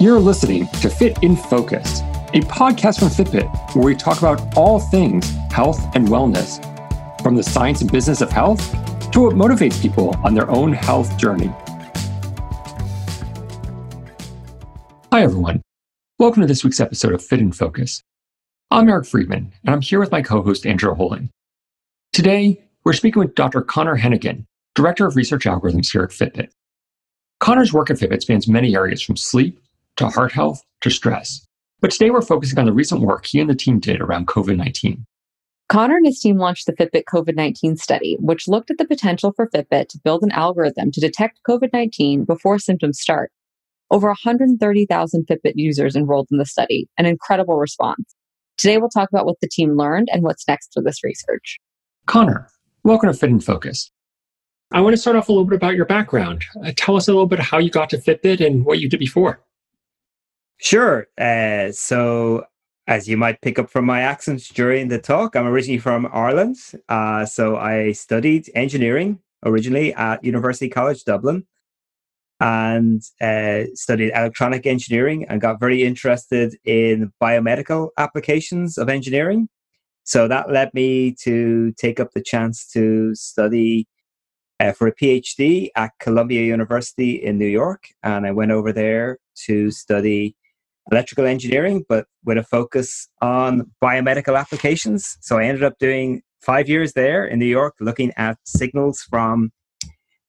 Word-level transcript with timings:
You're 0.00 0.18
listening 0.18 0.66
to 0.82 0.90
Fit 0.90 1.18
in 1.22 1.36
Focus, 1.36 2.00
a 2.34 2.40
podcast 2.40 2.98
from 2.98 3.08
Fitbit 3.08 3.74
where 3.74 3.84
we 3.84 3.94
talk 3.94 4.18
about 4.18 4.56
all 4.56 4.80
things 4.80 5.30
health 5.50 5.80
and 5.94 6.08
wellness, 6.08 6.60
from 7.22 7.36
the 7.36 7.42
science 7.42 7.80
and 7.80 7.90
business 7.90 8.20
of 8.20 8.30
health 8.30 8.60
to 9.12 9.20
what 9.20 9.34
motivates 9.34 9.80
people 9.80 10.16
on 10.24 10.34
their 10.34 10.50
own 10.50 10.72
health 10.72 11.16
journey. 11.16 11.46
Hi, 15.12 15.22
everyone. 15.22 15.62
Welcome 16.18 16.42
to 16.42 16.46
this 16.46 16.64
week's 16.64 16.80
episode 16.80 17.12
of 17.12 17.24
Fit 17.24 17.40
in 17.40 17.52
Focus. 17.52 18.02
I'm 18.70 18.88
Eric 18.88 19.06
Friedman, 19.06 19.52
and 19.64 19.74
I'm 19.74 19.80
here 19.80 20.00
with 20.00 20.10
my 20.10 20.20
co 20.20 20.42
host, 20.42 20.66
Andrew 20.66 20.94
Holing. 20.94 21.28
Today, 22.12 22.62
we're 22.84 22.92
speaking 22.92 23.20
with 23.20 23.34
Dr. 23.36 23.62
Conor 23.62 23.96
Heneghan, 23.96 24.44
Director 24.74 25.06
of 25.06 25.14
Research 25.14 25.44
Algorithms 25.44 25.92
here 25.92 26.02
at 26.02 26.10
Fitbit. 26.10 26.50
Conor's 27.44 27.74
work 27.74 27.90
at 27.90 27.98
Fitbit 27.98 28.22
spans 28.22 28.48
many 28.48 28.74
areas 28.74 29.02
from 29.02 29.18
sleep 29.18 29.60
to 29.96 30.08
heart 30.08 30.32
health 30.32 30.62
to 30.80 30.88
stress. 30.88 31.46
But 31.82 31.90
today 31.90 32.10
we're 32.10 32.22
focusing 32.22 32.58
on 32.58 32.64
the 32.64 32.72
recent 32.72 33.02
work 33.02 33.26
he 33.26 33.38
and 33.38 33.50
the 33.50 33.54
team 33.54 33.80
did 33.80 34.00
around 34.00 34.28
COVID 34.28 34.56
19. 34.56 35.04
Conor 35.68 35.96
and 35.98 36.06
his 36.06 36.20
team 36.20 36.38
launched 36.38 36.64
the 36.64 36.72
Fitbit 36.72 37.04
COVID 37.04 37.36
19 37.36 37.76
study, 37.76 38.16
which 38.18 38.48
looked 38.48 38.70
at 38.70 38.78
the 38.78 38.86
potential 38.86 39.30
for 39.36 39.50
Fitbit 39.50 39.88
to 39.88 40.00
build 40.02 40.22
an 40.22 40.30
algorithm 40.30 40.90
to 40.92 41.02
detect 41.02 41.40
COVID 41.46 41.68
19 41.70 42.24
before 42.24 42.58
symptoms 42.58 42.98
start. 42.98 43.30
Over 43.90 44.06
130,000 44.06 45.26
Fitbit 45.26 45.52
users 45.56 45.94
enrolled 45.94 46.28
in 46.32 46.38
the 46.38 46.46
study, 46.46 46.88
an 46.96 47.04
incredible 47.04 47.58
response. 47.58 48.14
Today, 48.56 48.78
we'll 48.78 48.88
talk 48.88 49.10
about 49.10 49.26
what 49.26 49.40
the 49.42 49.48
team 49.48 49.76
learned 49.76 50.08
and 50.10 50.22
what's 50.22 50.48
next 50.48 50.70
for 50.72 50.82
this 50.82 51.04
research. 51.04 51.58
Conor, 52.06 52.48
welcome 52.84 53.12
to 53.12 53.18
Fit 53.18 53.28
and 53.28 53.44
Focus. 53.44 53.90
I 54.74 54.80
want 54.80 54.92
to 54.92 55.00
start 55.00 55.16
off 55.16 55.28
a 55.28 55.32
little 55.32 55.44
bit 55.44 55.54
about 55.54 55.76
your 55.76 55.84
background. 55.84 56.44
Uh, 56.64 56.72
tell 56.74 56.96
us 56.96 57.06
a 57.06 57.12
little 57.12 57.28
bit 57.28 57.38
how 57.38 57.58
you 57.58 57.70
got 57.70 57.88
to 57.90 57.96
Fitbit 57.96 58.44
and 58.44 58.64
what 58.64 58.80
you 58.80 58.88
did 58.88 58.98
before. 58.98 59.40
Sure. 60.58 61.06
Uh, 61.16 61.70
so, 61.70 62.44
as 62.88 63.08
you 63.08 63.16
might 63.16 63.40
pick 63.40 63.60
up 63.60 63.70
from 63.70 63.84
my 63.84 64.00
accents 64.00 64.48
during 64.48 64.88
the 64.88 64.98
talk, 64.98 65.36
I'm 65.36 65.46
originally 65.46 65.78
from 65.78 66.08
Ireland. 66.12 66.56
Uh, 66.88 67.24
so, 67.24 67.56
I 67.56 67.92
studied 67.92 68.50
engineering 68.56 69.20
originally 69.44 69.94
at 69.94 70.24
University 70.24 70.68
College 70.68 71.04
Dublin 71.04 71.46
and 72.40 73.00
uh, 73.20 73.66
studied 73.74 74.10
electronic 74.10 74.66
engineering 74.66 75.24
and 75.28 75.40
got 75.40 75.60
very 75.60 75.84
interested 75.84 76.56
in 76.64 77.12
biomedical 77.22 77.90
applications 77.96 78.76
of 78.76 78.88
engineering. 78.88 79.48
So, 80.02 80.26
that 80.26 80.50
led 80.50 80.74
me 80.74 81.14
to 81.22 81.72
take 81.78 82.00
up 82.00 82.10
the 82.10 82.22
chance 82.22 82.66
to 82.72 83.14
study 83.14 83.86
uh, 84.60 84.72
for 84.72 84.86
a 84.86 84.94
PhD 84.94 85.68
at 85.76 85.92
Columbia 86.00 86.42
University 86.42 87.12
in 87.22 87.38
New 87.38 87.46
York. 87.46 87.88
And 88.02 88.26
I 88.26 88.30
went 88.30 88.50
over 88.50 88.72
there 88.72 89.18
to 89.46 89.70
study 89.70 90.36
electrical 90.90 91.26
engineering, 91.26 91.84
but 91.88 92.06
with 92.24 92.38
a 92.38 92.42
focus 92.42 93.08
on 93.20 93.70
biomedical 93.82 94.38
applications. 94.38 95.16
So 95.20 95.38
I 95.38 95.44
ended 95.44 95.64
up 95.64 95.78
doing 95.78 96.22
five 96.40 96.68
years 96.68 96.92
there 96.92 97.24
in 97.24 97.38
New 97.38 97.46
York, 97.46 97.74
looking 97.80 98.12
at 98.16 98.38
signals 98.44 99.02
from 99.02 99.52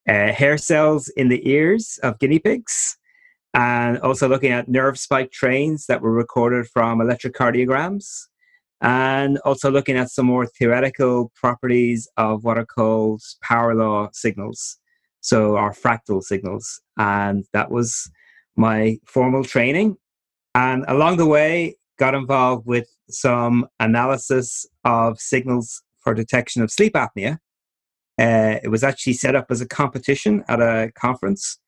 uh, 0.08 0.32
hair 0.32 0.58
cells 0.58 1.10
in 1.10 1.30
the 1.30 1.50
ears 1.50 2.00
of 2.04 2.20
guinea 2.20 2.40
pigs, 2.40 2.98
and 3.54 3.98
also 4.00 4.28
looking 4.28 4.52
at 4.52 4.70
nerve 4.70 4.98
spike 4.98 5.32
trains 5.32 5.88
that 5.88 6.02
were 6.02 6.12
recorded 6.12 6.68
from 6.68 7.00
electrocardiograms, 7.00 8.28
and 8.82 9.38
also 9.40 9.72
looking 9.72 9.98
at 9.98 10.12
some 10.12 10.26
more 10.26 10.46
theoretical 10.46 11.32
properties 11.36 12.08
of 12.18 12.44
what 12.44 12.58
are 12.58 12.66
called 12.66 13.22
power 13.42 13.74
law 13.76 14.10
signals, 14.14 14.78
so 15.22 15.58
our 15.58 15.74
fractal 15.74 16.22
signals. 16.22 16.82
And 16.98 17.46
that 17.54 17.72
was 17.72 18.10
my 18.56 18.98
formal 19.06 19.44
training 19.44 19.98
and 20.56 20.86
along 20.88 21.18
the 21.18 21.26
way, 21.26 21.76
got 22.00 22.16
involved 22.16 22.66
with 22.66 22.88
some 23.10 23.68
analysis 23.80 24.66
of 24.86 25.20
signals 25.20 25.84
for 26.00 26.14
detection 26.14 26.64
of 26.64 26.72
sleep 26.72 26.94
apnea. 26.94 27.38
Uh, 28.18 28.60
it 28.64 28.70
was 28.70 28.84
actually 28.84 29.14
set 29.14 29.36
up 29.36 29.48
as 29.50 29.60
a 29.60 29.68
competition 29.68 30.44
at 30.48 30.62
a 30.62 30.92
conference. 30.96 31.60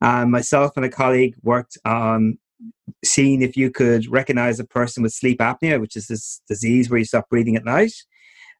And 0.00 0.30
myself 0.30 0.72
and 0.76 0.84
a 0.84 0.88
colleague 0.88 1.34
worked 1.42 1.76
on 1.84 2.38
seeing 3.04 3.42
if 3.42 3.56
you 3.56 3.70
could 3.70 4.10
recognize 4.10 4.58
a 4.58 4.64
person 4.64 5.02
with 5.02 5.12
sleep 5.12 5.38
apnea, 5.38 5.80
which 5.80 5.96
is 5.96 6.06
this 6.06 6.40
disease 6.48 6.90
where 6.90 6.98
you 6.98 7.04
stop 7.04 7.28
breathing 7.28 7.56
at 7.56 7.64
night. 7.64 7.92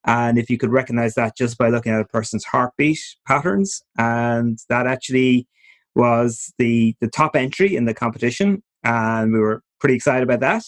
And 0.07 0.39
if 0.39 0.49
you 0.49 0.59
could 0.59 0.71
recognize 0.71 1.15
that 1.15 1.37
just 1.37 1.59
by 1.59 1.69
looking 1.69 1.93
at 1.93 2.01
a 2.01 2.07
person's 2.07 2.45
heartbeat 2.45 3.01
patterns. 3.27 3.83
And 3.99 4.59
that 4.69 4.87
actually 4.87 5.49
was 5.95 6.53
the, 6.59 6.95
the 7.01 7.09
top 7.09 7.35
entry 7.35 7.75
in 7.75 7.85
the 7.85 7.95
competition. 7.95 8.63
And 8.85 9.33
we 9.33 9.41
were 9.41 9.63
pretty 9.81 9.97
excited 9.97 10.23
about 10.23 10.41
that 10.41 10.65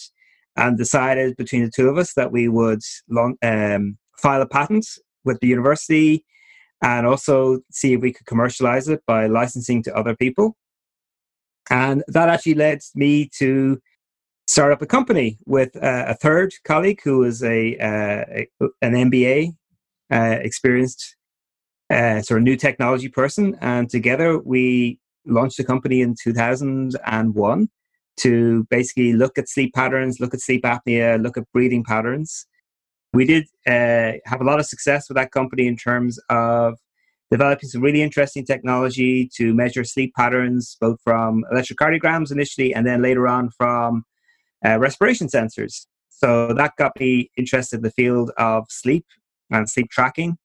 and 0.57 0.77
decided 0.77 1.37
between 1.37 1.65
the 1.65 1.71
two 1.71 1.89
of 1.89 1.97
us 1.97 2.15
that 2.15 2.33
we 2.33 2.49
would 2.49 2.81
long, 3.09 3.37
um, 3.43 3.97
file 4.19 4.43
a 4.43 4.47
patent 4.47 4.87
with 5.25 5.39
the 5.41 5.47
university 5.47 6.25
and 6.83 7.07
also 7.07 7.61
see 7.71 7.93
if 7.93 8.01
we 8.01 8.13
could 8.13 8.27
commercialize 8.27 8.89
it 8.89 9.03
by 9.07 9.27
licensing 9.27 9.83
to 9.85 9.97
other 9.97 10.17
people. 10.17 10.57
And 11.71 12.03
that 12.09 12.29
actually 12.29 12.55
led 12.55 12.81
me 12.95 13.31
to 13.39 13.81
start 14.49 14.73
up 14.73 14.83
a 14.83 14.87
company 14.87 15.39
with 15.47 15.77
uh, 15.77 16.07
a 16.09 16.15
third 16.15 16.53
colleague 16.65 17.01
who 17.05 17.19
was 17.19 17.43
a, 17.45 17.77
uh, 17.79 18.25
a 18.61 18.69
an 18.83 18.95
MBA 19.11 19.55
uh, 20.11 20.37
experienced 20.41 21.17
uh, 21.89 22.21
sort 22.23 22.39
of 22.39 22.45
new 22.45 22.57
technology 22.57 23.09
person, 23.09 23.57
and 23.61 23.89
together 23.89 24.39
we 24.39 24.99
launched 25.27 25.57
the 25.57 25.65
company 25.65 26.01
in 26.01 26.17
2001 26.21 27.69
to 28.17 28.67
basically 28.71 29.13
look 29.13 29.39
at 29.39 29.49
sleep 29.49 29.73
patterns, 29.75 30.21
look 30.21 30.35
at 30.35 30.41
sleep 30.41 30.65
apnea, 30.65 31.23
look 31.23 31.37
at 31.37 31.45
breathing 31.53 31.85
patterns. 31.85 32.47
We 33.13 33.25
did 33.25 33.45
uh, 33.67 34.19
have 34.25 34.41
a 34.41 34.45
lot 34.45 34.61
of 34.61 34.67
success 34.67 35.09
with 35.09 35.17
that 35.17 35.33
company 35.33 35.67
in 35.67 35.77
terms 35.77 36.19
of 36.29 36.79
developing 37.31 37.69
some 37.69 37.83
really 37.83 38.03
interesting 38.03 38.45
technology 38.45 39.31
to 39.37 39.55
measure 39.55 39.85
sleep 39.85 40.13
patterns, 40.17 40.77
both 40.81 40.99
from 41.05 41.45
electrocardiograms 41.53 42.33
initially 42.33 42.75
and 42.75 42.87
then 42.87 43.03
later 43.03 43.29
on 43.29 43.51
from 43.51 44.05
uh, 44.67 44.79
respiration 44.79 45.29
sensors. 45.29 45.87
So 46.09 46.53
that 46.55 46.77
got 46.77 46.99
me 46.99 47.31
interested 47.37 47.77
in 47.77 47.83
the 47.83 47.93
field 47.93 48.31
of 48.37 48.67
sleep 48.69 49.07
and 49.51 49.71
sleep 49.71 49.91
tracking, 49.91 50.37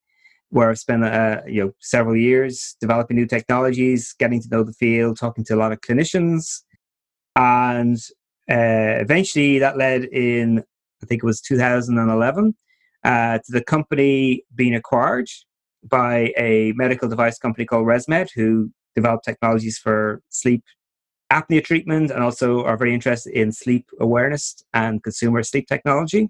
where 0.49 0.69
I've 0.69 0.79
spent 0.79 1.03
uh, 1.03 1.41
you 1.47 1.65
know 1.65 1.71
several 1.81 2.15
years 2.15 2.77
developing 2.79 3.17
new 3.17 3.25
technologies, 3.25 4.13
getting 4.17 4.41
to 4.41 4.47
know 4.49 4.63
the 4.63 4.73
field, 4.73 5.17
talking 5.17 5.43
to 5.45 5.55
a 5.55 5.57
lot 5.57 5.71
of 5.71 5.81
clinicians, 5.81 6.61
and 7.35 7.97
uh, 8.49 9.01
eventually 9.01 9.59
that 9.59 9.77
led 9.77 10.05
in, 10.05 10.59
I 11.03 11.05
think 11.07 11.23
it 11.23 11.25
was 11.25 11.41
2011, 11.41 12.55
uh, 13.03 13.37
to 13.39 13.51
the 13.51 13.63
company 13.63 14.43
being 14.53 14.75
acquired 14.75 15.27
by 15.89 16.33
a 16.37 16.73
medical 16.75 17.07
device 17.07 17.37
company 17.37 17.65
called 17.65 17.85
ResMed, 17.85 18.29
who 18.35 18.71
develop 18.95 19.21
technologies 19.23 19.77
for 19.77 20.21
sleep 20.29 20.63
apnea 21.31 21.63
treatment 21.63 22.11
and 22.11 22.23
also 22.23 22.63
are 22.63 22.77
very 22.77 22.93
interested 22.93 23.33
in 23.33 23.51
sleep 23.51 23.89
awareness 23.99 24.63
and 24.73 25.03
consumer 25.03 25.43
sleep 25.43 25.67
technology. 25.67 26.29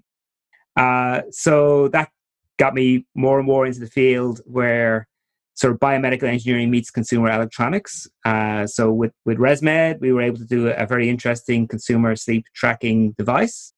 Uh, 0.76 1.22
so 1.30 1.88
that 1.88 2.10
got 2.58 2.74
me 2.74 3.06
more 3.14 3.38
and 3.38 3.46
more 3.46 3.66
into 3.66 3.80
the 3.80 3.86
field 3.86 4.40
where 4.44 5.06
sort 5.54 5.72
of 5.72 5.80
biomedical 5.80 6.24
engineering 6.24 6.70
meets 6.70 6.90
consumer 6.90 7.30
electronics. 7.30 8.06
Uh, 8.24 8.66
so 8.66 8.92
with, 8.92 9.12
with 9.24 9.38
ResMed, 9.38 10.00
we 10.00 10.12
were 10.12 10.20
able 10.20 10.38
to 10.38 10.44
do 10.44 10.68
a, 10.68 10.74
a 10.74 10.86
very 10.86 11.08
interesting 11.08 11.66
consumer 11.66 12.14
sleep 12.14 12.44
tracking 12.54 13.12
device. 13.12 13.72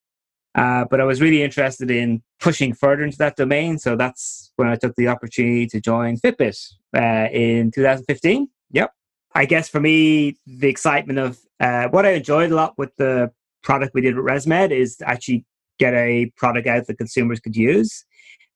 Uh, 0.58 0.84
but 0.90 1.00
I 1.00 1.04
was 1.04 1.20
really 1.20 1.42
interested 1.42 1.90
in 1.90 2.22
pushing 2.40 2.74
further 2.74 3.04
into 3.04 3.18
that 3.18 3.36
domain. 3.36 3.78
So 3.78 3.96
that's 3.96 4.52
when 4.56 4.68
I 4.68 4.76
took 4.76 4.94
the 4.96 5.08
opportunity 5.08 5.66
to 5.68 5.80
join 5.80 6.16
Fitbit 6.16 6.72
uh, 6.96 7.28
in 7.32 7.70
2015. 7.70 8.48
Yep. 8.72 8.92
I 9.34 9.44
guess 9.44 9.68
for 9.68 9.80
me, 9.80 10.36
the 10.46 10.68
excitement 10.68 11.18
of 11.18 11.38
uh, 11.60 11.88
what 11.88 12.06
I 12.06 12.10
enjoyed 12.10 12.50
a 12.50 12.54
lot 12.54 12.74
with 12.76 12.94
the 12.96 13.30
product 13.62 13.94
we 13.94 14.00
did 14.00 14.16
with 14.16 14.24
ResMed 14.24 14.70
is 14.70 14.96
to 14.96 15.08
actually 15.08 15.44
get 15.78 15.94
a 15.94 16.32
product 16.36 16.66
out 16.66 16.86
that 16.86 16.98
consumers 16.98 17.40
could 17.40 17.56
use. 17.56 18.04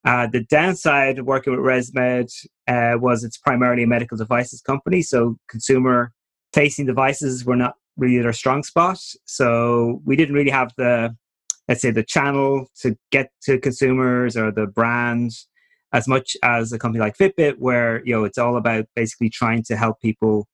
Uh, 0.04 0.26
the 0.26 0.42
downside 0.44 1.18
of 1.18 1.26
working 1.26 1.52
with 1.52 1.64
ResMed 1.64 2.32
uh, 2.66 2.98
was 2.98 3.22
it's 3.22 3.38
primarily 3.38 3.84
a 3.84 3.86
medical 3.86 4.16
devices 4.16 4.60
company, 4.60 5.02
so 5.02 5.36
consumer 5.48 6.12
facing 6.52 6.86
devices 6.86 7.44
were 7.44 7.56
not 7.56 7.76
really 7.96 8.20
their 8.20 8.32
strong 8.32 8.62
spot. 8.62 8.98
So 9.24 10.00
we 10.04 10.16
didn't 10.16 10.34
really 10.34 10.50
have 10.50 10.72
the, 10.76 11.16
let's 11.72 11.80
say, 11.80 11.90
the 11.90 12.02
channel 12.02 12.66
to 12.82 12.94
get 13.12 13.30
to 13.40 13.58
consumers 13.58 14.36
or 14.36 14.52
the 14.52 14.66
brand 14.66 15.30
as 15.94 16.06
much 16.06 16.36
as 16.42 16.70
a 16.70 16.78
company 16.78 17.00
like 17.00 17.16
Fitbit, 17.16 17.54
where 17.60 18.04
you 18.04 18.14
know 18.14 18.24
it's 18.24 18.36
all 18.36 18.58
about 18.58 18.84
basically 18.94 19.30
trying 19.30 19.62
to 19.62 19.74
help 19.74 19.98
people 20.02 20.46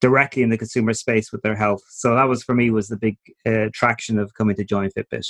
directly 0.00 0.44
in 0.44 0.48
the 0.48 0.56
consumer 0.56 0.92
space 0.92 1.32
with 1.32 1.42
their 1.42 1.56
health. 1.56 1.82
So 1.90 2.14
that 2.14 2.28
was 2.28 2.44
for 2.44 2.54
me 2.54 2.70
was 2.70 2.86
the 2.86 2.96
big 2.96 3.16
uh, 3.44 3.66
attraction 3.66 4.16
of 4.16 4.32
coming 4.34 4.54
to 4.54 4.64
join 4.64 4.90
Fitbit. 4.96 5.26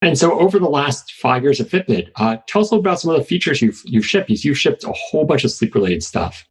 And 0.00 0.16
so, 0.16 0.38
over 0.38 0.60
the 0.60 0.68
last 0.68 1.14
five 1.14 1.42
years 1.42 1.58
of 1.58 1.68
Fitbit, 1.68 2.10
uh, 2.14 2.36
tell 2.46 2.62
us 2.62 2.70
a 2.70 2.74
little 2.76 2.86
about 2.86 3.00
some 3.00 3.10
of 3.10 3.18
the 3.18 3.24
features 3.24 3.60
you've 3.60 3.82
you've 3.84 4.06
shipped. 4.06 4.30
You've 4.30 4.58
shipped 4.58 4.84
a 4.84 4.92
whole 4.92 5.24
bunch 5.24 5.42
of 5.42 5.50
sleep 5.50 5.74
related 5.74 6.04
stuff. 6.04 6.44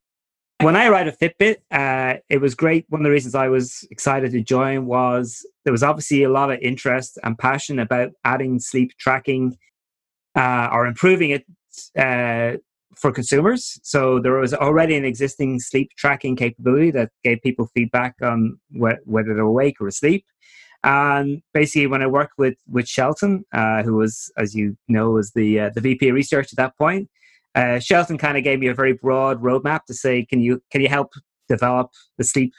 When 0.64 0.76
I 0.76 0.88
arrived 0.88 1.10
at 1.10 1.20
Fitbit, 1.20 1.58
uh, 1.72 2.20
it 2.30 2.40
was 2.40 2.56
great. 2.56 2.86
One 2.90 3.02
of 3.02 3.06
the 3.06 3.12
reasons 3.12 3.36
I 3.36 3.48
was 3.48 3.88
excited 3.92 4.32
to 4.32 4.42
join 4.42 4.86
was 4.86 5.46
there 5.64 5.72
was 5.72 5.84
obviously 5.84 6.24
a 6.24 6.30
lot 6.30 6.52
of 6.52 6.60
interest 6.62 7.18
and 7.24 7.38
passion 7.38 7.80
about 7.80 8.12
adding 8.24 8.60
sleep 8.60 8.92
tracking 8.98 9.58
uh, 10.36 10.70
or 10.72 10.86
improving 10.86 11.32
it 11.32 11.46
uh, 11.98 12.58
for 12.96 13.12
consumers. 13.12 13.80
So 13.84 14.20
there 14.20 14.34
was 14.34 14.54
already 14.54 14.96
an 14.96 15.06
existing 15.06 15.60
sleep 15.60 15.92
tracking 15.98 16.36
capability 16.36 16.92
that 16.92 17.12
gave 17.24 17.42
people 17.42 17.70
feedback 17.74 18.16
on 18.22 18.60
wh- 18.72 19.06
whether 19.06 19.34
they're 19.34 19.44
awake 19.44 19.82
or 19.82 19.88
asleep. 19.88 20.26
And 20.84 21.42
basically, 21.54 21.88
when 21.88 22.02
I 22.02 22.08
worked 22.08 22.34
with 22.38 22.56
with 22.68 22.88
Shelton, 22.90 23.46
uh, 23.54 23.84
who 23.84 23.96
was, 23.96 24.32
as 24.38 24.54
you 24.54 24.78
know, 24.90 25.12
was 25.12 25.32
the 25.32 25.62
uh, 25.62 25.70
the 25.74 25.80
VP 25.80 26.10
of 26.10 26.16
research 26.16 26.52
at 26.52 26.58
that 26.58 26.78
point, 26.78 27.10
uh, 27.56 27.80
Shelton 27.80 28.18
kind 28.18 28.38
of 28.38 28.44
gave 28.44 28.60
me 28.60 28.68
a 28.68 28.74
very 28.74 28.94
broad 28.94 29.42
roadmap 29.42 29.86
to 29.86 29.94
say, 29.94 30.26
can 30.26 30.42
you 30.42 30.62
can 30.72 30.82
you 30.82 30.90
help 30.90 31.14
develop 31.48 31.92
the 32.18 32.24
sleep 32.24 32.54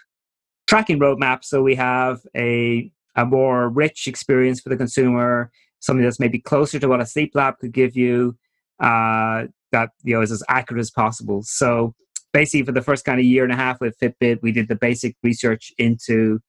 tracking 0.67 0.99
roadmap 0.99 1.45
so 1.45 1.63
we 1.63 1.75
have 1.75 2.21
a 2.37 2.91
a 3.17 3.25
more 3.25 3.69
rich 3.69 4.07
experience 4.07 4.61
for 4.61 4.69
the 4.69 4.77
consumer, 4.77 5.51
something 5.81 6.05
that's 6.05 6.21
maybe 6.21 6.39
closer 6.39 6.79
to 6.79 6.89
what 6.89 7.01
a 7.01 7.07
sleep 7.07 7.33
lab 7.35 7.59
could 7.59 7.73
give 7.73 7.97
you, 7.97 8.37
uh, 8.81 9.45
that 9.73 9.91
you 10.03 10.15
know 10.15 10.23
is 10.23 10.33
as 10.33 10.43
accurate 10.49 10.81
as 10.81 10.91
possible. 10.91 11.43
So 11.45 11.95
basically, 12.33 12.65
for 12.65 12.73
the 12.73 12.83
first 12.83 13.05
kind 13.05 13.19
of 13.19 13.25
year 13.25 13.45
and 13.45 13.53
a 13.53 13.57
half 13.57 13.81
with 13.81 13.99
Fitbit, 13.99 14.41
we 14.43 14.53
did 14.53 14.69
the 14.69 14.77
basic 14.77 15.17
research 15.23 15.73
into 15.79 16.41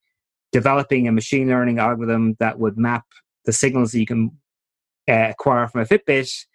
developing 0.51 1.07
a 1.07 1.11
machine 1.11 1.47
learning 1.47 1.79
algorithm 1.79 2.35
that 2.39 2.59
would 2.59 2.77
map 2.77 3.03
the 3.45 3.53
signals 3.53 3.91
that 3.91 3.99
you 3.99 4.05
can 4.05 4.31
uh, 5.07 5.29
acquire 5.29 5.67
from 5.67 5.81
a 5.81 5.85
Fitbit 5.85 6.45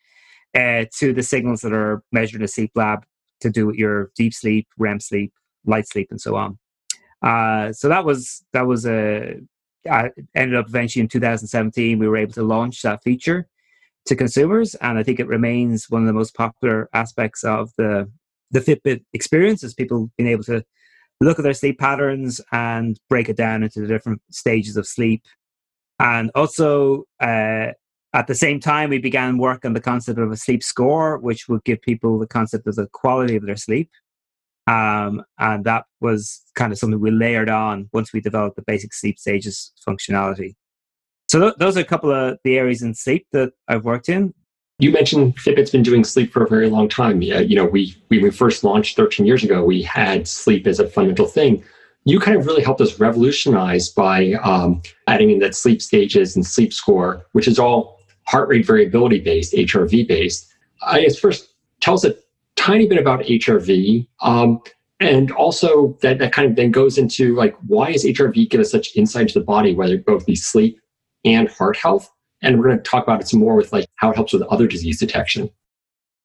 uh, 0.54 0.84
to 0.98 1.12
the 1.12 1.22
signals 1.22 1.60
that 1.60 1.72
are 1.72 2.02
measured 2.12 2.40
in 2.40 2.44
a 2.44 2.48
sleep 2.48 2.72
lab 2.74 3.04
to 3.40 3.50
do 3.50 3.66
with 3.66 3.76
your 3.76 4.10
deep 4.16 4.34
sleep, 4.34 4.66
REM 4.78 5.00
sleep, 5.00 5.32
light 5.64 5.88
sleep, 5.88 6.08
and 6.10 6.20
so 6.20 6.36
on. 6.36 6.58
Uh, 7.22 7.72
so 7.72 7.88
that 7.88 8.04
was 8.04 8.44
that 8.52 8.66
was 8.66 8.86
a. 8.86 9.40
I 9.90 10.10
ended 10.34 10.58
up 10.58 10.68
eventually 10.68 11.00
in 11.00 11.08
2017. 11.08 11.98
We 11.98 12.08
were 12.08 12.16
able 12.16 12.34
to 12.34 12.42
launch 12.42 12.82
that 12.82 13.02
feature 13.02 13.48
to 14.06 14.16
consumers, 14.16 14.74
and 14.76 14.98
I 14.98 15.02
think 15.02 15.20
it 15.20 15.26
remains 15.26 15.88
one 15.88 16.02
of 16.02 16.06
the 16.06 16.12
most 16.12 16.34
popular 16.34 16.88
aspects 16.92 17.44
of 17.44 17.70
the 17.76 18.10
the 18.50 18.60
Fitbit 18.60 19.04
experience 19.12 19.62
is 19.62 19.74
people 19.74 20.10
being 20.16 20.28
able 20.28 20.44
to 20.44 20.64
look 21.20 21.38
at 21.38 21.42
their 21.42 21.54
sleep 21.54 21.78
patterns 21.78 22.40
and 22.52 22.98
break 23.08 23.28
it 23.28 23.36
down 23.36 23.62
into 23.62 23.80
the 23.80 23.86
different 23.86 24.22
stages 24.30 24.76
of 24.76 24.86
sleep. 24.86 25.22
And 25.98 26.30
also, 26.34 27.04
uh, 27.20 27.72
at 28.12 28.26
the 28.26 28.34
same 28.34 28.58
time, 28.58 28.90
we 28.90 28.98
began 28.98 29.38
work 29.38 29.64
on 29.64 29.72
the 29.72 29.80
concept 29.80 30.18
of 30.18 30.32
a 30.32 30.36
sleep 30.36 30.62
score, 30.64 31.18
which 31.18 31.48
would 31.48 31.62
give 31.64 31.80
people 31.80 32.18
the 32.18 32.26
concept 32.26 32.66
of 32.66 32.74
the 32.74 32.88
quality 32.92 33.36
of 33.36 33.46
their 33.46 33.56
sleep. 33.56 33.90
Um, 34.66 35.22
and 35.38 35.64
that 35.64 35.84
was 36.00 36.42
kind 36.54 36.72
of 36.72 36.78
something 36.78 37.00
we 37.00 37.10
layered 37.10 37.48
on 37.48 37.88
once 37.92 38.12
we 38.12 38.20
developed 38.20 38.56
the 38.56 38.62
basic 38.62 38.92
sleep 38.92 39.18
stages 39.18 39.72
functionality. 39.86 40.54
So 41.28 41.40
th- 41.40 41.54
those 41.58 41.76
are 41.76 41.80
a 41.80 41.84
couple 41.84 42.10
of 42.10 42.38
the 42.44 42.58
areas 42.58 42.82
in 42.82 42.94
sleep 42.94 43.26
that 43.32 43.52
I've 43.68 43.84
worked 43.84 44.08
in. 44.08 44.34
You 44.80 44.90
mentioned 44.90 45.36
Fitbit's 45.36 45.70
been 45.70 45.82
doing 45.82 46.04
sleep 46.04 46.32
for 46.32 46.42
a 46.42 46.48
very 46.48 46.68
long 46.68 46.88
time. 46.88 47.22
Yeah, 47.22 47.40
you 47.40 47.54
know, 47.54 47.66
we 47.66 47.96
when 48.08 48.22
we 48.22 48.30
first 48.30 48.64
launched 48.64 48.96
13 48.96 49.26
years 49.26 49.44
ago, 49.44 49.62
we 49.62 49.82
had 49.82 50.26
sleep 50.26 50.66
as 50.66 50.80
a 50.80 50.88
fundamental 50.88 51.26
thing. 51.26 51.62
You 52.04 52.18
kind 52.18 52.36
of 52.36 52.46
really 52.46 52.62
helped 52.62 52.80
us 52.80 52.98
revolutionize 52.98 53.90
by 53.90 54.32
um, 54.42 54.80
adding 55.06 55.30
in 55.30 55.38
that 55.40 55.54
sleep 55.54 55.82
stages 55.82 56.34
and 56.34 56.46
sleep 56.46 56.72
score, 56.72 57.26
which 57.32 57.46
is 57.46 57.58
all 57.58 57.99
heart 58.30 58.48
rate 58.48 58.64
variability 58.64 59.18
based, 59.18 59.52
HRV 59.54 60.06
based. 60.06 60.52
I 60.82 61.02
guess 61.02 61.18
first 61.18 61.54
tell 61.80 61.94
us 61.94 62.04
a 62.04 62.14
tiny 62.54 62.86
bit 62.86 62.98
about 62.98 63.20
HRV. 63.20 64.06
Um, 64.20 64.60
and 65.00 65.32
also 65.32 65.98
that, 66.02 66.18
that 66.18 66.32
kind 66.32 66.48
of 66.48 66.54
then 66.54 66.70
goes 66.70 66.96
into 66.96 67.34
like 67.34 67.56
why 67.66 67.90
is 67.90 68.04
HRV 68.04 68.48
give 68.48 68.60
us 68.60 68.70
such 68.70 68.94
insight 68.94 69.22
into 69.22 69.38
the 69.40 69.44
body, 69.44 69.74
whether 69.74 69.94
it 69.94 70.06
both 70.06 70.26
be 70.26 70.36
sleep 70.36 70.78
and 71.24 71.48
heart 71.48 71.76
health? 71.76 72.08
And 72.42 72.58
we're 72.58 72.66
going 72.66 72.76
to 72.76 72.82
talk 72.82 73.02
about 73.02 73.20
it 73.20 73.28
some 73.28 73.40
more 73.40 73.56
with 73.56 73.72
like 73.72 73.86
how 73.96 74.10
it 74.10 74.14
helps 74.14 74.32
with 74.32 74.42
other 74.42 74.68
disease 74.68 75.00
detection. 75.00 75.50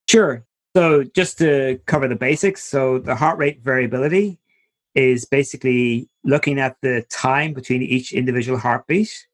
Sure. 0.08 0.46
So 0.76 1.04
just 1.04 1.40
to 1.40 1.80
cover 1.88 2.08
the 2.08 2.16
basics, 2.16 2.64
so 2.64 3.00
the 3.00 3.16
heart 3.16 3.40
rate 3.40 3.64
variability 3.64 4.40
is 4.94 5.26
basically 5.26 6.08
looking 6.24 6.60
at 6.60 6.78
the 6.82 7.04
time 7.10 7.54
between 7.54 7.82
each 7.82 8.14
individual 8.14 8.60
heartbeat 8.60 9.26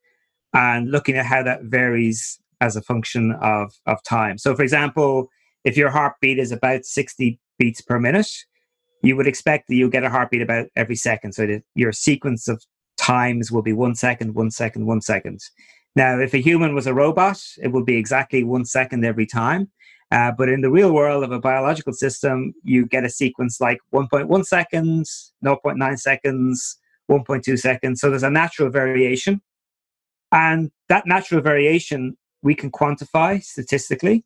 and 0.53 0.89
looking 0.89 1.17
at 1.17 1.25
how 1.25 1.43
that 1.43 1.63
varies 1.63 2.40
as 2.61 2.75
a 2.75 2.81
function 2.81 3.33
of, 3.41 3.73
of 3.85 4.01
time. 4.03 4.37
So, 4.37 4.55
for 4.55 4.61
example, 4.61 5.27
if 5.65 5.75
your 5.75 5.89
heartbeat 5.89 6.39
is 6.39 6.51
about 6.51 6.85
60 6.85 7.39
beats 7.59 7.81
per 7.81 7.99
minute, 7.99 8.31
you 9.03 9.15
would 9.17 9.27
expect 9.27 9.67
that 9.67 9.75
you'll 9.75 9.89
get 9.89 10.03
a 10.03 10.09
heartbeat 10.09 10.41
about 10.41 10.67
every 10.75 10.95
second. 10.95 11.33
So 11.33 11.47
that 11.47 11.63
your 11.75 11.91
sequence 11.91 12.47
of 12.47 12.63
times 12.97 13.51
will 13.51 13.63
be 13.63 13.73
one 13.73 13.95
second, 13.95 14.35
one 14.35 14.51
second, 14.51 14.85
one 14.85 15.01
second. 15.01 15.41
Now, 15.95 16.19
if 16.19 16.33
a 16.33 16.37
human 16.37 16.73
was 16.73 16.87
a 16.87 16.93
robot, 16.93 17.43
it 17.61 17.69
would 17.69 17.85
be 17.85 17.97
exactly 17.97 18.43
one 18.43 18.63
second 18.63 19.03
every 19.03 19.25
time. 19.25 19.69
Uh, 20.11 20.31
but 20.37 20.49
in 20.49 20.61
the 20.61 20.69
real 20.69 20.93
world 20.93 21.23
of 21.23 21.31
a 21.31 21.39
biological 21.39 21.93
system, 21.93 22.53
you 22.63 22.85
get 22.85 23.05
a 23.05 23.09
sequence 23.09 23.59
like 23.61 23.79
1.1 23.93 24.45
seconds, 24.45 25.33
0.9 25.43 25.99
seconds, 25.99 26.77
1.2 27.09 27.57
seconds. 27.57 28.01
So 28.01 28.09
there's 28.09 28.23
a 28.23 28.29
natural 28.29 28.69
variation. 28.69 29.41
And 30.31 30.71
that 30.89 31.05
natural 31.05 31.41
variation 31.41 32.17
we 32.43 32.55
can 32.55 32.71
quantify 32.71 33.43
statistically. 33.43 34.25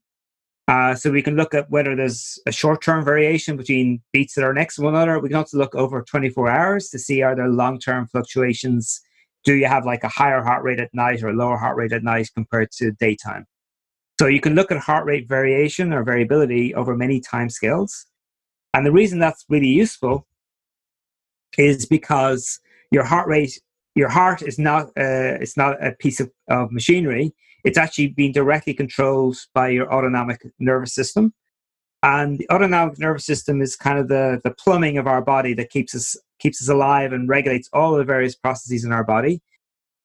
Uh, 0.67 0.95
so 0.95 1.11
we 1.11 1.21
can 1.21 1.35
look 1.35 1.53
at 1.53 1.69
whether 1.69 1.95
there's 1.95 2.39
a 2.47 2.51
short-term 2.51 3.05
variation 3.05 3.55
between 3.55 4.01
beats 4.11 4.33
that 4.33 4.43
are 4.43 4.53
next 4.53 4.75
to 4.75 4.81
one 4.81 4.95
another. 4.95 5.19
We 5.19 5.29
can 5.29 5.37
also 5.37 5.57
look 5.57 5.75
over 5.75 6.01
24 6.01 6.49
hours 6.49 6.89
to 6.89 6.97
see 6.97 7.21
are 7.21 7.35
there 7.35 7.47
long-term 7.47 8.07
fluctuations. 8.07 8.99
Do 9.43 9.53
you 9.53 9.67
have 9.67 9.85
like 9.85 10.03
a 10.03 10.07
higher 10.07 10.41
heart 10.41 10.63
rate 10.63 10.79
at 10.79 10.91
night 10.91 11.21
or 11.21 11.29
a 11.29 11.33
lower 11.33 11.57
heart 11.57 11.77
rate 11.77 11.93
at 11.93 12.03
night 12.03 12.31
compared 12.33 12.71
to 12.77 12.91
daytime? 12.93 13.45
So 14.19 14.25
you 14.25 14.41
can 14.41 14.55
look 14.55 14.71
at 14.71 14.79
heart 14.79 15.05
rate 15.05 15.27
variation 15.27 15.93
or 15.93 16.03
variability 16.03 16.73
over 16.73 16.95
many 16.95 17.19
time 17.19 17.49
scales. 17.49 18.07
And 18.73 18.85
the 18.85 18.91
reason 18.91 19.19
that's 19.19 19.45
really 19.49 19.67
useful 19.67 20.25
is 21.59 21.85
because 21.85 22.59
your 22.91 23.03
heart 23.03 23.27
rate, 23.27 23.59
your 23.93 24.09
heart 24.09 24.41
is 24.41 24.57
not 24.57 24.87
uh, 24.97 25.37
it's 25.41 25.57
not 25.57 25.83
a 25.85 25.91
piece 25.91 26.19
of, 26.19 26.31
of 26.49 26.71
machinery 26.71 27.33
it's 27.65 27.77
actually 27.77 28.07
being 28.07 28.31
directly 28.31 28.73
controlled 28.73 29.37
by 29.53 29.69
your 29.69 29.91
autonomic 29.91 30.45
nervous 30.59 30.93
system. 30.93 31.33
And 32.03 32.37
the 32.37 32.47
autonomic 32.51 32.99
nervous 32.99 33.25
system 33.25 33.61
is 33.61 33.75
kind 33.75 33.97
of 33.97 34.07
the, 34.07 34.39
the 34.43 34.51
plumbing 34.51 34.99
of 34.99 35.07
our 35.07 35.21
body 35.21 35.53
that 35.55 35.71
keeps 35.71 35.95
us 35.95 36.15
keeps 36.37 36.61
us 36.61 36.69
alive 36.69 37.11
and 37.13 37.27
regulates 37.27 37.69
all 37.73 37.95
the 37.95 38.03
various 38.03 38.35
processes 38.35 38.83
in 38.85 38.91
our 38.91 39.03
body. 39.03 39.41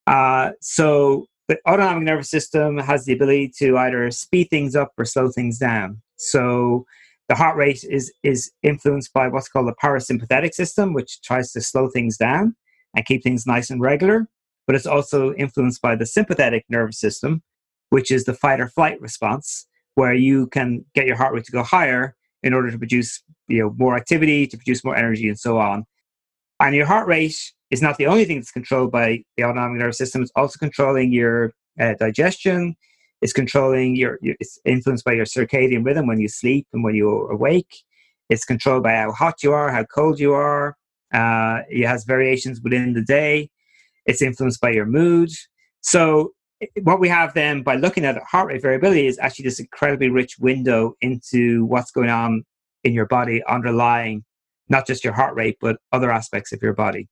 Uh, 0.06 0.52
so 0.60 1.26
the 1.48 1.58
autonomic 1.68 2.04
nervous 2.04 2.30
system 2.30 2.78
has 2.78 3.04
the 3.04 3.12
ability 3.12 3.52
to 3.58 3.76
either 3.76 4.10
speed 4.10 4.48
things 4.48 4.74
up 4.74 4.92
or 4.96 5.04
slow 5.04 5.28
things 5.28 5.58
down. 5.58 6.00
So 6.16 6.86
the 7.28 7.34
heart 7.34 7.56
rate 7.56 7.84
is 7.84 8.12
is 8.22 8.50
influenced 8.62 9.12
by 9.12 9.28
what's 9.28 9.48
called 9.48 9.68
the 9.68 9.74
parasympathetic 9.74 10.54
system, 10.54 10.94
which 10.94 11.20
tries 11.22 11.52
to 11.52 11.60
slow 11.60 11.88
things 11.88 12.16
down 12.16 12.56
and 12.96 13.04
keep 13.04 13.22
things 13.22 13.46
nice 13.46 13.68
and 13.68 13.80
regular. 13.80 14.26
But 14.66 14.76
it's 14.76 14.86
also 14.86 15.34
influenced 15.34 15.82
by 15.82 15.96
the 15.96 16.06
sympathetic 16.06 16.64
nervous 16.68 16.98
system, 16.98 17.42
which 17.90 18.10
is 18.10 18.24
the 18.24 18.34
fight 18.34 18.60
or 18.60 18.68
flight 18.68 19.00
response, 19.00 19.66
where 19.94 20.14
you 20.14 20.46
can 20.48 20.84
get 20.94 21.06
your 21.06 21.16
heart 21.16 21.34
rate 21.34 21.44
to 21.44 21.52
go 21.52 21.62
higher 21.62 22.16
in 22.42 22.54
order 22.54 22.70
to 22.70 22.78
produce 22.78 23.22
you 23.48 23.58
know 23.58 23.74
more 23.76 23.96
activity, 23.96 24.46
to 24.46 24.56
produce 24.56 24.82
more 24.84 24.96
energy, 24.96 25.28
and 25.28 25.38
so 25.38 25.58
on. 25.58 25.84
And 26.58 26.74
your 26.74 26.86
heart 26.86 27.06
rate 27.06 27.52
is 27.70 27.82
not 27.82 27.96
the 27.98 28.06
only 28.06 28.24
thing 28.24 28.36
that's 28.36 28.50
controlled 28.50 28.90
by 28.90 29.22
the 29.36 29.44
autonomic 29.44 29.78
nervous 29.78 29.98
system. 29.98 30.22
It's 30.22 30.32
also 30.34 30.58
controlling 30.58 31.12
your 31.12 31.52
uh, 31.78 31.94
digestion. 31.98 32.76
It's 33.22 33.32
controlling 33.32 33.96
your, 33.96 34.18
your. 34.22 34.34
It's 34.40 34.58
influenced 34.64 35.04
by 35.04 35.12
your 35.12 35.26
circadian 35.26 35.84
rhythm 35.84 36.06
when 36.06 36.20
you 36.20 36.28
sleep 36.28 36.66
and 36.72 36.82
when 36.82 36.94
you're 36.94 37.30
awake. 37.30 37.84
It's 38.28 38.44
controlled 38.44 38.84
by 38.84 38.94
how 38.94 39.12
hot 39.12 39.42
you 39.42 39.52
are, 39.52 39.70
how 39.70 39.84
cold 39.84 40.20
you 40.20 40.32
are. 40.32 40.76
Uh, 41.12 41.62
it 41.68 41.86
has 41.86 42.04
variations 42.04 42.60
within 42.60 42.92
the 42.92 43.02
day. 43.02 43.50
It's 44.06 44.22
influenced 44.22 44.60
by 44.60 44.70
your 44.70 44.86
mood. 44.86 45.30
So 45.80 46.32
what 46.82 47.00
we 47.00 47.08
have 47.08 47.34
then 47.34 47.62
by 47.62 47.76
looking 47.76 48.04
at 48.04 48.22
heart 48.22 48.48
rate 48.48 48.62
variability 48.62 49.06
is 49.06 49.18
actually 49.18 49.44
this 49.44 49.60
incredibly 49.60 50.10
rich 50.10 50.38
window 50.38 50.94
into 51.00 51.64
what's 51.64 51.90
going 51.90 52.10
on 52.10 52.44
in 52.84 52.92
your 52.92 53.06
body 53.06 53.42
underlying 53.48 54.24
not 54.68 54.86
just 54.86 55.02
your 55.02 55.12
heart 55.12 55.34
rate 55.34 55.56
but 55.60 55.78
other 55.92 56.10
aspects 56.10 56.52
of 56.52 56.62
your 56.62 56.72
body. 56.72 57.08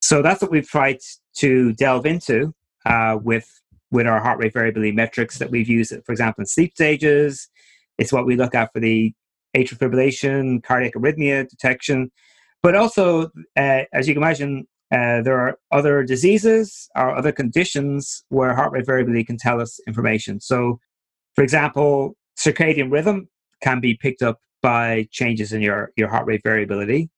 So 0.00 0.22
that's 0.22 0.42
what 0.42 0.50
we've 0.50 0.68
tried 0.68 0.98
to 1.36 1.72
delve 1.72 2.06
into 2.06 2.54
uh, 2.86 3.18
with 3.22 3.48
with 3.90 4.06
our 4.06 4.20
heart 4.20 4.38
rate 4.38 4.52
variability 4.52 4.92
metrics 4.92 5.38
that 5.38 5.50
we've 5.50 5.68
used 5.68 5.94
for 6.04 6.12
example 6.12 6.42
in 6.42 6.46
sleep 6.46 6.72
stages. 6.74 7.48
It's 7.98 8.12
what 8.12 8.26
we 8.26 8.36
look 8.36 8.54
at 8.54 8.72
for 8.72 8.80
the 8.80 9.12
atrial 9.56 9.78
fibrillation 9.78 10.62
cardiac 10.62 10.94
arrhythmia 10.94 11.48
detection 11.48 12.10
but 12.62 12.74
also 12.74 13.30
uh, 13.56 13.82
as 13.92 14.08
you 14.08 14.14
can 14.14 14.22
imagine 14.22 14.66
uh, 14.92 15.22
there 15.22 15.38
are 15.38 15.58
other 15.72 16.02
diseases 16.04 16.88
or 16.94 17.16
other 17.16 17.32
conditions 17.32 18.24
where 18.28 18.54
heart 18.54 18.72
rate 18.72 18.86
variability 18.86 19.24
can 19.24 19.36
tell 19.36 19.60
us 19.60 19.80
information. 19.86 20.40
So, 20.40 20.78
for 21.34 21.42
example, 21.42 22.16
circadian 22.38 22.92
rhythm 22.92 23.28
can 23.62 23.80
be 23.80 23.94
picked 23.94 24.22
up 24.22 24.38
by 24.62 25.08
changes 25.10 25.52
in 25.52 25.62
your, 25.62 25.90
your 25.96 26.08
heart 26.08 26.26
rate 26.26 26.42
variability. 26.44 27.10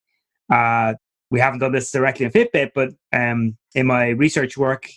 Uh, 0.53 0.95
we 1.31 1.41
haven't 1.41 1.59
done 1.59 1.73
this 1.73 1.91
directly 1.91 2.27
in 2.27 2.33
Fitbit, 2.33 2.71
but 2.75 2.91
um, 3.13 3.57
in 3.75 3.87
my 3.87 4.09
research 4.11 4.57
work 4.57 4.89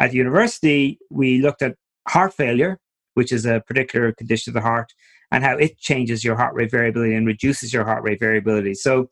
at 0.00 0.10
the 0.10 0.16
university, 0.16 0.98
we 1.10 1.40
looked 1.40 1.62
at 1.62 1.76
heart 2.08 2.34
failure, 2.34 2.78
which 3.14 3.32
is 3.32 3.46
a 3.46 3.62
particular 3.66 4.12
condition 4.12 4.50
of 4.50 4.54
the 4.54 4.60
heart, 4.60 4.92
and 5.30 5.44
how 5.44 5.56
it 5.56 5.78
changes 5.78 6.24
your 6.24 6.36
heart 6.36 6.54
rate 6.54 6.70
variability 6.70 7.14
and 7.14 7.26
reduces 7.26 7.72
your 7.72 7.84
heart 7.84 8.02
rate 8.02 8.20
variability. 8.20 8.74
So 8.74 9.08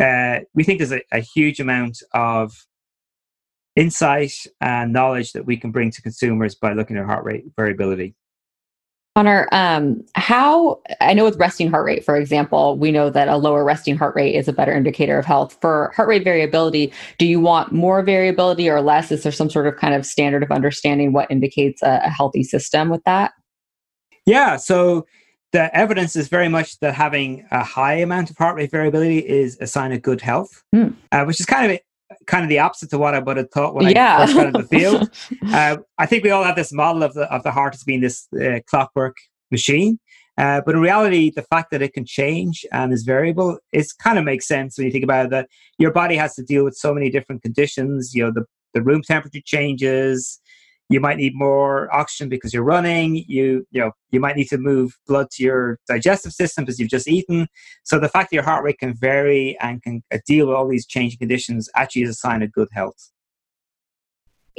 uh, 0.00 0.40
we 0.54 0.64
think 0.64 0.78
there's 0.78 0.92
a, 0.92 1.02
a 1.12 1.20
huge 1.20 1.60
amount 1.60 2.02
of 2.14 2.66
insight 3.76 4.32
and 4.60 4.92
knowledge 4.92 5.32
that 5.32 5.46
we 5.46 5.56
can 5.56 5.70
bring 5.70 5.90
to 5.90 6.02
consumers 6.02 6.54
by 6.54 6.72
looking 6.72 6.96
at 6.96 7.06
heart 7.06 7.24
rate 7.24 7.44
variability. 7.56 8.14
Conor, 9.16 9.48
um, 9.50 10.04
how 10.14 10.80
I 11.00 11.14
know 11.14 11.24
with 11.24 11.36
resting 11.36 11.68
heart 11.68 11.84
rate, 11.84 12.04
for 12.04 12.16
example, 12.16 12.78
we 12.78 12.92
know 12.92 13.10
that 13.10 13.28
a 13.28 13.36
lower 13.36 13.64
resting 13.64 13.96
heart 13.96 14.14
rate 14.14 14.36
is 14.36 14.46
a 14.46 14.52
better 14.52 14.72
indicator 14.72 15.18
of 15.18 15.26
health. 15.26 15.58
For 15.60 15.92
heart 15.96 16.08
rate 16.08 16.22
variability, 16.22 16.92
do 17.18 17.26
you 17.26 17.40
want 17.40 17.72
more 17.72 18.02
variability 18.02 18.70
or 18.70 18.80
less? 18.80 19.10
Is 19.10 19.24
there 19.24 19.32
some 19.32 19.50
sort 19.50 19.66
of 19.66 19.76
kind 19.76 19.94
of 19.94 20.06
standard 20.06 20.44
of 20.44 20.52
understanding 20.52 21.12
what 21.12 21.30
indicates 21.30 21.82
a, 21.82 22.00
a 22.04 22.08
healthy 22.08 22.44
system 22.44 22.88
with 22.88 23.02
that? 23.04 23.32
Yeah, 24.26 24.56
so 24.56 25.06
the 25.52 25.74
evidence 25.76 26.16
is 26.16 26.28
very 26.28 26.48
much 26.48 26.78
that 26.80 26.94
having 26.94 27.46
a 27.50 27.64
high 27.64 27.94
amount 27.94 28.30
of 28.30 28.36
heart 28.36 28.56
rate 28.56 28.70
variability 28.70 29.18
is 29.18 29.58
a 29.60 29.66
sign 29.66 29.92
of 29.92 30.02
good 30.02 30.20
health, 30.20 30.62
mm. 30.74 30.94
uh, 31.12 31.24
which 31.24 31.40
is 31.40 31.46
kind 31.46 31.72
of 31.72 31.78
kind 32.26 32.44
of 32.44 32.48
the 32.48 32.58
opposite 32.58 32.90
to 32.90 32.98
what 32.98 33.14
I 33.14 33.20
would 33.20 33.36
have 33.36 33.50
thought 33.50 33.74
when 33.74 33.88
yeah. 33.88 34.18
I 34.18 34.26
first 34.26 34.36
got 34.36 34.46
into 34.46 34.62
the 34.62 34.68
field. 34.68 35.10
uh, 35.52 35.76
I 35.98 36.06
think 36.06 36.24
we 36.24 36.30
all 36.30 36.44
have 36.44 36.56
this 36.56 36.72
model 36.72 37.02
of 37.02 37.14
the 37.14 37.32
of 37.32 37.42
the 37.42 37.50
heart 37.50 37.74
as 37.74 37.84
being 37.84 38.00
this 38.00 38.26
uh, 38.40 38.60
clockwork 38.66 39.16
machine, 39.50 39.98
uh, 40.38 40.60
but 40.64 40.74
in 40.74 40.80
reality, 40.80 41.30
the 41.30 41.42
fact 41.42 41.70
that 41.70 41.82
it 41.82 41.92
can 41.92 42.04
change 42.04 42.64
and 42.72 42.92
is 42.92 43.02
variable 43.02 43.58
is 43.72 43.92
kind 43.92 44.18
of 44.18 44.24
makes 44.24 44.46
sense 44.46 44.78
when 44.78 44.86
you 44.86 44.92
think 44.92 45.04
about 45.04 45.26
it. 45.26 45.30
That 45.30 45.48
your 45.78 45.92
body 45.92 46.16
has 46.16 46.34
to 46.36 46.42
deal 46.42 46.64
with 46.64 46.76
so 46.76 46.94
many 46.94 47.10
different 47.10 47.42
conditions. 47.42 48.14
You 48.14 48.24
know, 48.24 48.32
the 48.32 48.44
the 48.72 48.82
room 48.82 49.02
temperature 49.02 49.40
changes 49.44 50.40
you 50.90 51.00
might 51.00 51.16
need 51.16 51.34
more 51.34 51.92
oxygen 51.94 52.28
because 52.28 52.52
you're 52.52 52.64
running 52.64 53.24
you 53.28 53.66
you 53.70 53.80
know 53.80 53.92
you 54.10 54.20
might 54.20 54.36
need 54.36 54.48
to 54.48 54.58
move 54.58 54.98
blood 55.06 55.30
to 55.30 55.42
your 55.42 55.78
digestive 55.88 56.32
system 56.32 56.64
because 56.64 56.78
you've 56.78 56.90
just 56.90 57.08
eaten 57.08 57.46
so 57.84 57.98
the 57.98 58.08
fact 58.08 58.30
that 58.30 58.34
your 58.34 58.44
heart 58.44 58.64
rate 58.64 58.78
can 58.78 58.92
vary 58.94 59.56
and 59.60 59.82
can 59.82 60.02
uh, 60.12 60.18
deal 60.26 60.46
with 60.46 60.56
all 60.56 60.68
these 60.68 60.86
changing 60.86 61.18
conditions 61.18 61.70
actually 61.76 62.02
is 62.02 62.10
a 62.10 62.14
sign 62.14 62.42
of 62.42 62.52
good 62.52 62.68
health 62.72 63.12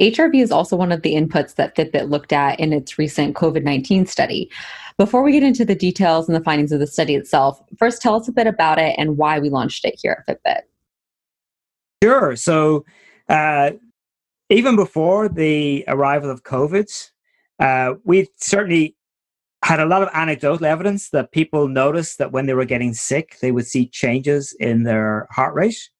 HRV 0.00 0.42
is 0.42 0.50
also 0.50 0.74
one 0.74 0.90
of 0.90 1.02
the 1.02 1.14
inputs 1.14 1.54
that 1.56 1.76
Fitbit 1.76 2.08
looked 2.10 2.32
at 2.32 2.58
in 2.58 2.72
its 2.72 2.98
recent 2.98 3.36
COVID 3.36 3.62
19 3.62 4.06
study. 4.06 4.50
Before 4.98 5.22
we 5.22 5.32
get 5.32 5.42
into 5.42 5.64
the 5.64 5.74
details 5.74 6.28
and 6.28 6.34
the 6.34 6.42
findings 6.42 6.72
of 6.72 6.80
the 6.80 6.86
study 6.86 7.14
itself, 7.14 7.60
first 7.78 8.02
tell 8.02 8.16
us 8.16 8.26
a 8.26 8.32
bit 8.32 8.46
about 8.46 8.78
it 8.78 8.94
and 8.98 9.16
why 9.16 9.38
we 9.38 9.48
launched 9.48 9.84
it 9.84 9.94
here 10.02 10.24
at 10.26 10.42
Fitbit. 10.44 10.62
Sure. 12.02 12.34
So, 12.36 12.84
uh, 13.28 13.72
even 14.52 14.76
before 14.76 15.28
the 15.28 15.84
arrival 15.88 16.30
of 16.30 16.42
COVID, 16.44 17.10
uh, 17.58 17.94
we 18.04 18.28
certainly 18.36 18.96
had 19.64 19.80
a 19.80 19.86
lot 19.86 20.02
of 20.02 20.08
anecdotal 20.12 20.66
evidence 20.66 21.10
that 21.10 21.32
people 21.32 21.68
noticed 21.68 22.18
that 22.18 22.32
when 22.32 22.46
they 22.46 22.54
were 22.54 22.64
getting 22.64 22.92
sick, 22.92 23.38
they 23.40 23.52
would 23.52 23.66
see 23.66 23.86
changes 23.86 24.54
in 24.58 24.82
their 24.82 25.28
heart 25.30 25.54
rate. 25.54 25.90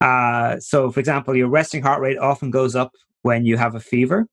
Uh, 0.00 0.58
so, 0.60 0.90
for 0.90 1.00
example, 1.00 1.36
your 1.36 1.48
resting 1.48 1.82
heart 1.82 2.00
rate 2.00 2.18
often 2.18 2.50
goes 2.50 2.76
up 2.76 2.92
when 3.22 3.44
you 3.44 3.56
have 3.56 3.74
a 3.74 3.80
fever. 3.80 4.26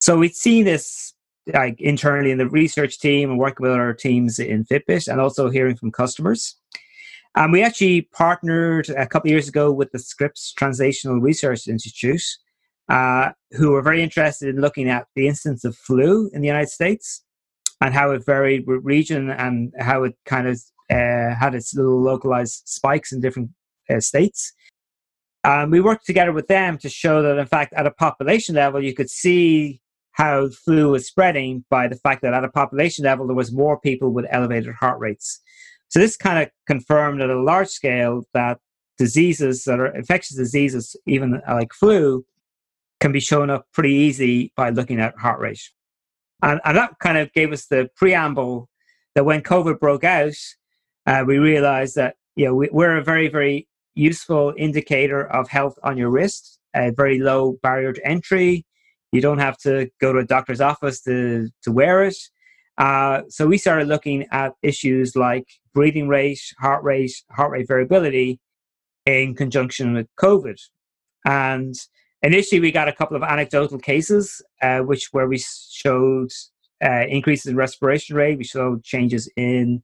So, 0.00 0.18
we'd 0.18 0.36
seen 0.36 0.64
this 0.64 1.14
like 1.52 1.80
internally 1.80 2.30
in 2.30 2.38
the 2.38 2.48
research 2.48 3.00
team 3.00 3.30
and 3.30 3.38
working 3.38 3.64
with 3.64 3.72
our 3.72 3.92
teams 3.92 4.38
in 4.38 4.64
Fitbit, 4.64 5.08
and 5.08 5.20
also 5.20 5.50
hearing 5.50 5.76
from 5.76 5.90
customers. 5.90 6.56
And 7.34 7.52
we 7.52 7.62
actually 7.62 8.02
partnered 8.02 8.88
a 8.90 9.06
couple 9.06 9.28
of 9.28 9.32
years 9.32 9.48
ago 9.48 9.72
with 9.72 9.90
the 9.90 9.98
Scripps 9.98 10.54
Translational 10.56 11.20
Research 11.20 11.66
Institute 11.66 12.22
uh, 12.88 13.30
who 13.52 13.70
were 13.70 13.82
very 13.82 14.02
interested 14.02 14.48
in 14.48 14.60
looking 14.60 14.88
at 14.88 15.06
the 15.14 15.26
incidence 15.26 15.64
of 15.64 15.76
flu 15.76 16.30
in 16.32 16.40
the 16.40 16.46
United 16.46 16.68
States 16.68 17.22
and 17.80 17.94
how 17.94 18.10
it 18.10 18.24
varied 18.24 18.66
with 18.66 18.84
region 18.84 19.30
and 19.30 19.72
how 19.78 20.04
it 20.04 20.14
kind 20.26 20.46
of 20.46 20.60
uh, 20.90 21.34
had 21.34 21.54
its 21.54 21.74
little 21.74 22.00
localized 22.02 22.62
spikes 22.66 23.12
in 23.12 23.20
different 23.20 23.50
uh, 23.90 24.00
states. 24.00 24.52
Um, 25.44 25.70
we 25.70 25.80
worked 25.80 26.06
together 26.06 26.32
with 26.32 26.46
them 26.46 26.78
to 26.78 26.88
show 26.88 27.22
that, 27.22 27.38
in 27.38 27.46
fact, 27.46 27.74
at 27.74 27.86
a 27.86 27.90
population 27.90 28.54
level, 28.54 28.82
you 28.82 28.94
could 28.94 29.10
see 29.10 29.80
how 30.12 30.48
flu 30.48 30.90
was 30.90 31.06
spreading 31.06 31.64
by 31.70 31.88
the 31.88 31.96
fact 31.96 32.22
that 32.22 32.34
at 32.34 32.44
a 32.44 32.48
population 32.48 33.04
level, 33.04 33.26
there 33.26 33.36
was 33.36 33.52
more 33.52 33.78
people 33.78 34.10
with 34.10 34.26
elevated 34.30 34.74
heart 34.74 34.98
rates. 35.00 35.40
So 35.88 35.98
this 35.98 36.16
kind 36.16 36.42
of 36.42 36.50
confirmed 36.66 37.20
at 37.20 37.30
a 37.30 37.40
large 37.40 37.68
scale 37.68 38.24
that 38.32 38.58
diseases 38.96 39.64
that 39.64 39.80
are 39.80 39.94
infectious 39.94 40.36
diseases, 40.36 40.96
even 41.06 41.42
like 41.48 41.72
flu, 41.72 42.24
can 43.04 43.12
be 43.12 43.20
shown 43.20 43.50
up 43.50 43.66
pretty 43.74 43.92
easy 43.92 44.50
by 44.56 44.70
looking 44.70 44.98
at 44.98 45.14
heart 45.18 45.38
rate. 45.38 45.60
And, 46.42 46.58
and 46.64 46.74
that 46.74 46.98
kind 47.00 47.18
of 47.18 47.30
gave 47.34 47.52
us 47.52 47.66
the 47.66 47.90
preamble 47.96 48.70
that 49.14 49.26
when 49.26 49.42
COVID 49.42 49.78
broke 49.78 50.04
out, 50.04 50.32
uh, 51.06 51.22
we 51.26 51.36
realized 51.36 51.96
that 51.96 52.16
you 52.34 52.46
know 52.46 52.54
we, 52.54 52.70
we're 52.72 52.96
a 52.96 53.04
very 53.04 53.28
very 53.28 53.68
useful 53.94 54.54
indicator 54.56 55.26
of 55.26 55.48
health 55.48 55.78
on 55.82 55.98
your 55.98 56.08
wrist. 56.08 56.58
A 56.74 56.92
very 56.92 57.18
low 57.20 57.58
barrier 57.62 57.92
to 57.92 58.06
entry. 58.06 58.64
You 59.12 59.20
don't 59.20 59.38
have 59.38 59.58
to 59.58 59.90
go 60.00 60.14
to 60.14 60.20
a 60.20 60.24
doctor's 60.24 60.62
office 60.62 61.02
to 61.02 61.50
to 61.64 61.72
wear 61.72 62.04
it. 62.04 62.16
Uh, 62.78 63.20
so 63.28 63.46
we 63.46 63.58
started 63.58 63.86
looking 63.86 64.26
at 64.32 64.54
issues 64.62 65.14
like 65.14 65.46
breathing 65.74 66.08
rate, 66.08 66.40
heart 66.58 66.82
rate, 66.82 67.12
heart 67.32 67.50
rate 67.50 67.68
variability 67.68 68.40
in 69.04 69.34
conjunction 69.34 69.92
with 69.92 70.08
COVID. 70.18 70.58
And 71.26 71.74
initially 72.24 72.60
we 72.60 72.72
got 72.72 72.88
a 72.88 72.92
couple 72.92 73.16
of 73.16 73.22
anecdotal 73.22 73.78
cases 73.78 74.42
uh, 74.62 74.80
which 74.80 75.08
where 75.12 75.28
we 75.28 75.38
showed 75.38 76.30
uh, 76.84 77.04
increases 77.08 77.46
in 77.46 77.56
respiration 77.56 78.16
rate. 78.16 78.38
We 78.38 78.44
showed 78.44 78.82
changes 78.82 79.30
in 79.36 79.82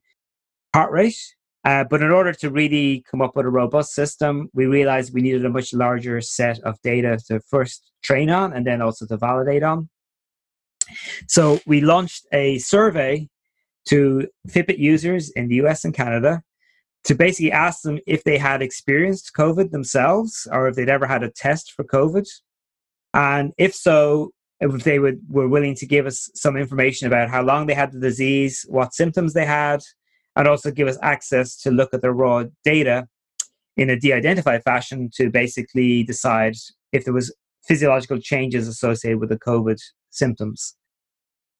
heart 0.73 0.91
rate. 0.91 1.17
Uh, 1.63 1.83
but 1.83 2.01
in 2.01 2.09
order 2.09 2.33
to 2.33 2.49
really 2.49 3.05
come 3.09 3.21
up 3.21 3.35
with 3.35 3.45
a 3.45 3.49
robust 3.49 3.93
system 3.93 4.49
we 4.53 4.65
realized 4.65 5.13
we 5.13 5.21
needed 5.21 5.45
a 5.45 5.49
much 5.49 5.75
larger 5.75 6.19
set 6.19 6.59
of 6.61 6.75
data 6.81 7.19
to 7.27 7.39
first 7.41 7.91
train 8.03 8.31
on 8.31 8.51
and 8.51 8.65
then 8.65 8.81
also 8.81 9.05
to 9.05 9.15
validate 9.15 9.61
on. 9.61 9.87
So 11.27 11.59
we 11.67 11.81
launched 11.81 12.25
a 12.33 12.57
survey 12.57 13.29
to 13.89 14.27
fitbit 14.47 14.79
users 14.79 15.29
in 15.31 15.49
the 15.49 15.57
us 15.57 15.85
and 15.85 15.93
canada 15.93 16.41
to 17.03 17.15
basically 17.15 17.51
ask 17.51 17.81
them 17.81 17.99
if 18.05 18.23
they 18.23 18.37
had 18.37 18.61
experienced 18.61 19.31
COVID 19.35 19.71
themselves 19.71 20.47
or 20.51 20.67
if 20.67 20.75
they'd 20.75 20.89
ever 20.89 21.07
had 21.07 21.23
a 21.23 21.31
test 21.31 21.71
for 21.73 21.83
COVID. 21.83 22.27
And 23.13 23.53
if 23.57 23.73
so, 23.73 24.31
if 24.59 24.83
they 24.83 24.99
would, 24.99 25.19
were 25.27 25.47
willing 25.47 25.75
to 25.75 25.87
give 25.87 26.05
us 26.05 26.29
some 26.35 26.55
information 26.55 27.07
about 27.07 27.29
how 27.29 27.41
long 27.41 27.65
they 27.65 27.73
had 27.73 27.91
the 27.91 27.99
disease, 27.99 28.65
what 28.69 28.93
symptoms 28.93 29.33
they 29.33 29.45
had, 29.45 29.81
and 30.35 30.47
also 30.47 30.71
give 30.71 30.87
us 30.87 30.97
access 31.01 31.57
to 31.57 31.71
look 31.71 31.93
at 31.93 32.01
their 32.01 32.13
raw 32.13 32.45
data 32.63 33.07
in 33.77 33.89
a 33.89 33.99
de-identified 33.99 34.63
fashion 34.63 35.09
to 35.15 35.29
basically 35.29 36.03
decide 36.03 36.55
if 36.91 37.03
there 37.03 37.13
was 37.13 37.33
physiological 37.63 38.19
changes 38.19 38.67
associated 38.67 39.19
with 39.19 39.29
the 39.29 39.39
COVID 39.39 39.79
symptoms. 40.09 40.75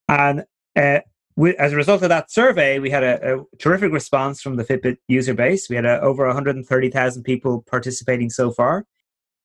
And 0.08 0.44
uh, 0.76 1.00
we, 1.36 1.56
as 1.56 1.72
a 1.72 1.76
result 1.76 2.02
of 2.02 2.08
that 2.10 2.30
survey, 2.30 2.78
we 2.78 2.90
had 2.90 3.02
a, 3.02 3.38
a, 3.38 3.44
terrific 3.58 3.92
response 3.92 4.40
from 4.40 4.56
the 4.56 4.64
Fitbit 4.64 4.98
user 5.08 5.34
base. 5.34 5.68
We 5.68 5.76
had 5.76 5.86
a, 5.86 6.00
over 6.00 6.26
130,000 6.26 7.22
people 7.22 7.62
participating 7.62 8.30
so 8.30 8.50
far. 8.50 8.84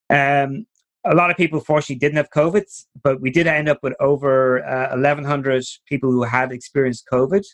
Um, 0.09 0.65
a 1.05 1.15
lot 1.15 1.31
of 1.31 1.37
people, 1.37 1.59
fortunately, 1.61 1.99
didn't 1.99 2.17
have 2.17 2.29
COVID, 2.31 2.63
but 3.01 3.21
we 3.21 3.31
did 3.31 3.47
end 3.47 3.69
up 3.69 3.79
with 3.81 3.93
over 3.99 4.65
uh, 4.65 4.89
1,100 4.89 5.63
people 5.87 6.11
who 6.11 6.23
had 6.23 6.51
experienced 6.51 7.05
COVID. 7.11 7.45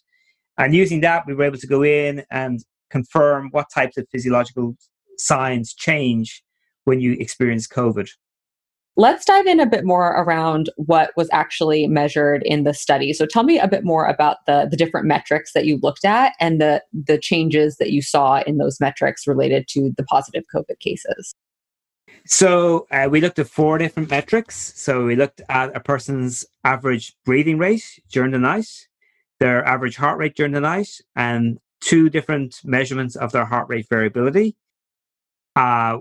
And 0.57 0.73
using 0.73 1.01
that, 1.01 1.25
we 1.27 1.35
were 1.35 1.43
able 1.43 1.59
to 1.59 1.67
go 1.67 1.83
in 1.83 2.23
and 2.31 2.59
confirm 2.89 3.49
what 3.51 3.67
types 3.73 3.97
of 3.97 4.07
physiological 4.11 4.75
signs 5.17 5.73
change 5.73 6.43
when 6.85 6.99
you 6.99 7.13
experience 7.13 7.67
COVID. 7.67 8.09
Let's 8.95 9.25
dive 9.25 9.47
in 9.47 9.59
a 9.59 9.65
bit 9.65 9.85
more 9.85 10.09
around 10.11 10.69
what 10.75 11.11
was 11.17 11.27
actually 11.31 11.87
measured 11.87 12.43
in 12.45 12.63
the 12.63 12.75
study. 12.75 13.11
So 13.11 13.25
tell 13.25 13.43
me 13.43 13.57
a 13.57 13.67
bit 13.67 13.83
more 13.83 14.05
about 14.05 14.45
the, 14.45 14.67
the 14.69 14.77
different 14.77 15.07
metrics 15.07 15.53
that 15.53 15.65
you 15.65 15.79
looked 15.81 16.05
at 16.05 16.33
and 16.39 16.61
the, 16.61 16.83
the 16.93 17.17
changes 17.17 17.77
that 17.77 17.91
you 17.91 18.03
saw 18.03 18.43
in 18.45 18.57
those 18.57 18.79
metrics 18.79 19.25
related 19.25 19.67
to 19.69 19.91
the 19.97 20.03
positive 20.03 20.43
COVID 20.53 20.79
cases. 20.79 21.33
So 22.25 22.85
uh, 22.91 23.07
we 23.09 23.19
looked 23.19 23.39
at 23.39 23.47
four 23.47 23.79
different 23.79 24.11
metrics. 24.11 24.79
So 24.79 25.05
we 25.05 25.15
looked 25.15 25.41
at 25.49 25.75
a 25.75 25.79
person's 25.79 26.45
average 26.63 27.15
breathing 27.25 27.57
rate 27.57 27.99
during 28.11 28.31
the 28.31 28.39
night, 28.39 28.67
their 29.39 29.65
average 29.65 29.95
heart 29.95 30.19
rate 30.19 30.35
during 30.35 30.53
the 30.53 30.61
night, 30.61 31.01
and 31.15 31.57
two 31.81 32.09
different 32.09 32.61
measurements 32.63 33.15
of 33.15 33.31
their 33.31 33.45
heart 33.45 33.67
rate 33.69 33.87
variability. 33.89 34.55
Uh, 35.55 35.99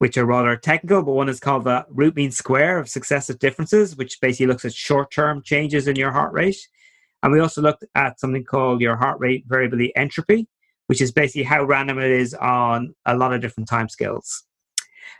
which 0.00 0.16
are 0.16 0.24
rather 0.24 0.56
technical, 0.56 1.02
but 1.02 1.12
one 1.12 1.28
is 1.28 1.40
called 1.40 1.64
the 1.64 1.84
root 1.90 2.16
mean 2.16 2.30
square 2.30 2.78
of 2.78 2.88
successive 2.88 3.38
differences, 3.38 3.96
which 3.96 4.18
basically 4.22 4.46
looks 4.46 4.64
at 4.64 4.72
short 4.72 5.10
term 5.10 5.42
changes 5.42 5.86
in 5.86 5.94
your 5.94 6.10
heart 6.10 6.32
rate. 6.32 6.56
And 7.22 7.30
we 7.30 7.40
also 7.40 7.60
looked 7.60 7.84
at 7.94 8.18
something 8.18 8.42
called 8.42 8.80
your 8.80 8.96
heart 8.96 9.20
rate 9.20 9.44
variability 9.46 9.94
entropy, 9.94 10.48
which 10.86 11.02
is 11.02 11.12
basically 11.12 11.42
how 11.42 11.64
random 11.64 11.98
it 11.98 12.10
is 12.10 12.32
on 12.32 12.94
a 13.04 13.14
lot 13.14 13.34
of 13.34 13.42
different 13.42 13.68
timescales. 13.68 14.40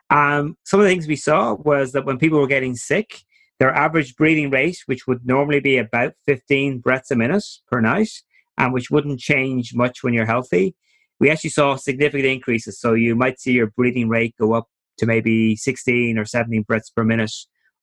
Um, 0.09 0.57
some 0.65 0.81
of 0.81 0.85
the 0.85 0.91
things 0.91 1.07
we 1.07 1.15
saw 1.15 1.57
was 1.57 1.93
that 1.93 2.07
when 2.07 2.19
people 2.19 2.41
were 2.41 2.47
getting 2.47 2.75
sick, 2.75 3.21
their 3.59 3.75
average 3.75 4.17
breathing 4.17 4.49
rate, 4.49 4.79
which 4.87 5.07
would 5.07 5.27
normally 5.27 5.61
be 5.61 5.77
about 5.77 6.15
15 6.25 6.79
breaths 6.79 7.11
a 7.11 7.17
minute 7.17 7.45
per 7.71 7.83
night, 7.83 8.11
and 8.57 8.73
which 8.73 8.91
wouldn't 8.91 9.21
change 9.21 9.75
much 9.75 10.03
when 10.03 10.15
you're 10.15 10.25
healthy, 10.25 10.75
we 11.21 11.31
actually 11.31 11.50
saw 11.50 11.77
significant 11.77 12.27
increases. 12.27 12.81
So 12.81 12.95
you 12.95 13.15
might 13.15 13.39
see 13.39 13.53
your 13.53 13.69
breathing 13.69 14.09
rate 14.09 14.35
go 14.41 14.55
up 14.55 14.67
to 14.99 15.07
maybe 15.07 15.55
16 15.55 16.19
or 16.19 16.25
17 16.25 16.62
breaths 16.62 16.91
per 16.91 17.05
minute 17.05 17.33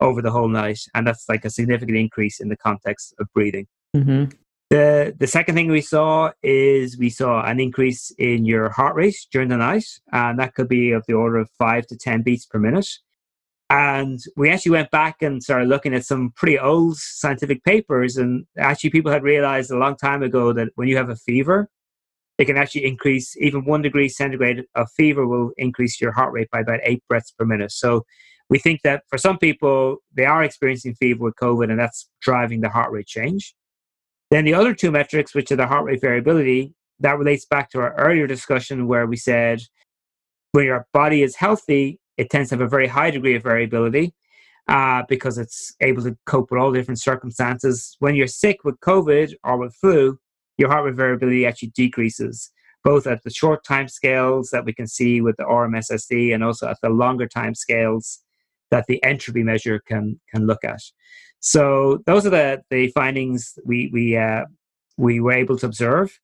over 0.01 0.21
the 0.21 0.31
whole 0.31 0.47
night. 0.47 0.79
And 0.93 1.07
that's 1.07 1.29
like 1.29 1.45
a 1.45 1.49
significant 1.49 1.97
increase 1.97 2.39
in 2.39 2.49
the 2.49 2.57
context 2.57 3.13
of 3.19 3.27
breathing. 3.33 3.67
Mm-hmm. 3.95 4.31
The, 4.69 5.15
the 5.17 5.27
second 5.27 5.55
thing 5.55 5.71
we 5.71 5.81
saw 5.81 6.31
is 6.43 6.97
we 6.97 7.09
saw 7.09 7.45
an 7.45 7.59
increase 7.59 8.11
in 8.17 8.45
your 8.45 8.69
heart 8.69 8.95
rate 8.95 9.15
during 9.31 9.47
the 9.47 9.55
night, 9.55 9.85
and 10.11 10.37
that 10.39 10.55
could 10.55 10.67
be 10.67 10.91
of 10.91 11.05
the 11.07 11.13
order 11.13 11.37
of 11.37 11.49
five 11.57 11.87
to 11.87 11.97
10 11.97 12.21
beats 12.23 12.45
per 12.45 12.59
minute. 12.59 12.89
And 13.69 14.19
we 14.35 14.49
actually 14.49 14.71
went 14.73 14.91
back 14.91 15.21
and 15.21 15.41
started 15.41 15.69
looking 15.69 15.93
at 15.93 16.05
some 16.05 16.31
pretty 16.35 16.59
old 16.59 16.97
scientific 16.97 17.63
papers. 17.63 18.17
And 18.17 18.45
actually, 18.57 18.89
people 18.89 19.11
had 19.11 19.23
realized 19.23 19.71
a 19.71 19.77
long 19.77 19.95
time 19.95 20.21
ago 20.23 20.53
that 20.53 20.69
when 20.75 20.87
you 20.87 20.97
have 20.97 21.09
a 21.09 21.15
fever, 21.15 21.69
it 22.37 22.45
can 22.45 22.57
actually 22.57 22.85
increase 22.85 23.35
even 23.37 23.65
one 23.65 23.81
degree 23.81 24.09
centigrade 24.09 24.63
of 24.75 24.87
fever 24.95 25.27
will 25.27 25.51
increase 25.57 25.99
your 25.99 26.11
heart 26.11 26.33
rate 26.33 26.49
by 26.51 26.59
about 26.59 26.79
eight 26.83 27.03
breaths 27.07 27.31
per 27.31 27.45
minute. 27.45 27.71
So 27.71 28.05
we 28.49 28.59
think 28.59 28.81
that 28.83 29.03
for 29.09 29.17
some 29.17 29.37
people, 29.37 29.97
they 30.13 30.25
are 30.25 30.43
experiencing 30.43 30.95
fever 30.95 31.23
with 31.23 31.35
COVID, 31.35 31.69
and 31.69 31.79
that's 31.79 32.09
driving 32.21 32.61
the 32.61 32.69
heart 32.69 32.91
rate 32.91 33.07
change. 33.07 33.55
Then 34.31 34.45
the 34.45 34.53
other 34.53 34.73
two 34.73 34.91
metrics, 34.91 35.33
which 35.33 35.51
are 35.51 35.55
the 35.55 35.67
heart 35.67 35.85
rate 35.85 36.01
variability, 36.01 36.73
that 36.99 37.17
relates 37.17 37.45
back 37.45 37.69
to 37.71 37.79
our 37.79 37.93
earlier 37.95 38.27
discussion 38.27 38.87
where 38.87 39.05
we 39.05 39.17
said 39.17 39.61
when 40.51 40.65
your 40.65 40.87
body 40.93 41.23
is 41.23 41.35
healthy, 41.35 41.99
it 42.17 42.29
tends 42.29 42.49
to 42.49 42.55
have 42.55 42.61
a 42.61 42.67
very 42.67 42.87
high 42.87 43.11
degree 43.11 43.35
of 43.35 43.43
variability 43.43 44.13
uh, 44.67 45.03
because 45.07 45.37
it's 45.37 45.75
able 45.81 46.03
to 46.03 46.17
cope 46.25 46.51
with 46.51 46.59
all 46.59 46.71
different 46.71 46.99
circumstances. 46.99 47.95
When 47.99 48.15
you're 48.15 48.27
sick 48.27 48.63
with 48.63 48.79
COVID 48.79 49.33
or 49.43 49.57
with 49.57 49.75
flu, 49.75 50.19
your 50.57 50.69
heart 50.69 50.85
rate 50.85 50.95
variability 50.95 51.45
actually 51.45 51.69
decreases, 51.69 52.51
both 52.83 53.07
at 53.07 53.23
the 53.23 53.29
short 53.29 53.63
time 53.63 53.87
scales 53.87 54.49
that 54.51 54.65
we 54.65 54.73
can 54.73 54.87
see 54.87 55.21
with 55.21 55.37
the 55.37 55.43
RMSSD 55.43 56.33
and 56.33 56.43
also 56.43 56.67
at 56.67 56.77
the 56.81 56.89
longer 56.89 57.27
time 57.27 57.55
scales 57.55 58.19
that 58.71 58.85
the 58.87 59.01
entropy 59.03 59.43
measure 59.43 59.79
can 59.79 60.19
can 60.29 60.45
look 60.45 60.63
at. 60.63 60.81
So 61.39 62.03
those 62.05 62.25
are 62.25 62.31
the, 62.31 62.61
the 62.69 62.89
findings 62.89 63.57
we 63.65 63.89
we 63.93 64.17
uh, 64.17 64.45
we 64.97 65.19
were 65.19 65.33
able 65.33 65.57
to 65.57 65.65
observe. 65.65 66.19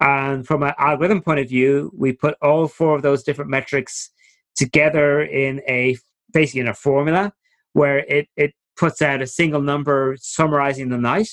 And 0.00 0.46
from 0.46 0.62
an 0.62 0.74
algorithm 0.78 1.22
point 1.22 1.40
of 1.40 1.48
view, 1.48 1.92
we 1.96 2.12
put 2.12 2.36
all 2.42 2.66
four 2.66 2.96
of 2.96 3.02
those 3.02 3.22
different 3.22 3.50
metrics 3.50 4.10
together 4.56 5.22
in 5.22 5.60
a 5.68 5.96
basically 6.32 6.62
in 6.62 6.68
a 6.68 6.74
formula 6.74 7.32
where 7.74 7.98
it, 7.98 8.28
it 8.36 8.54
puts 8.76 9.00
out 9.02 9.22
a 9.22 9.26
single 9.26 9.62
number 9.62 10.16
summarizing 10.18 10.88
the 10.88 10.98
night. 10.98 11.28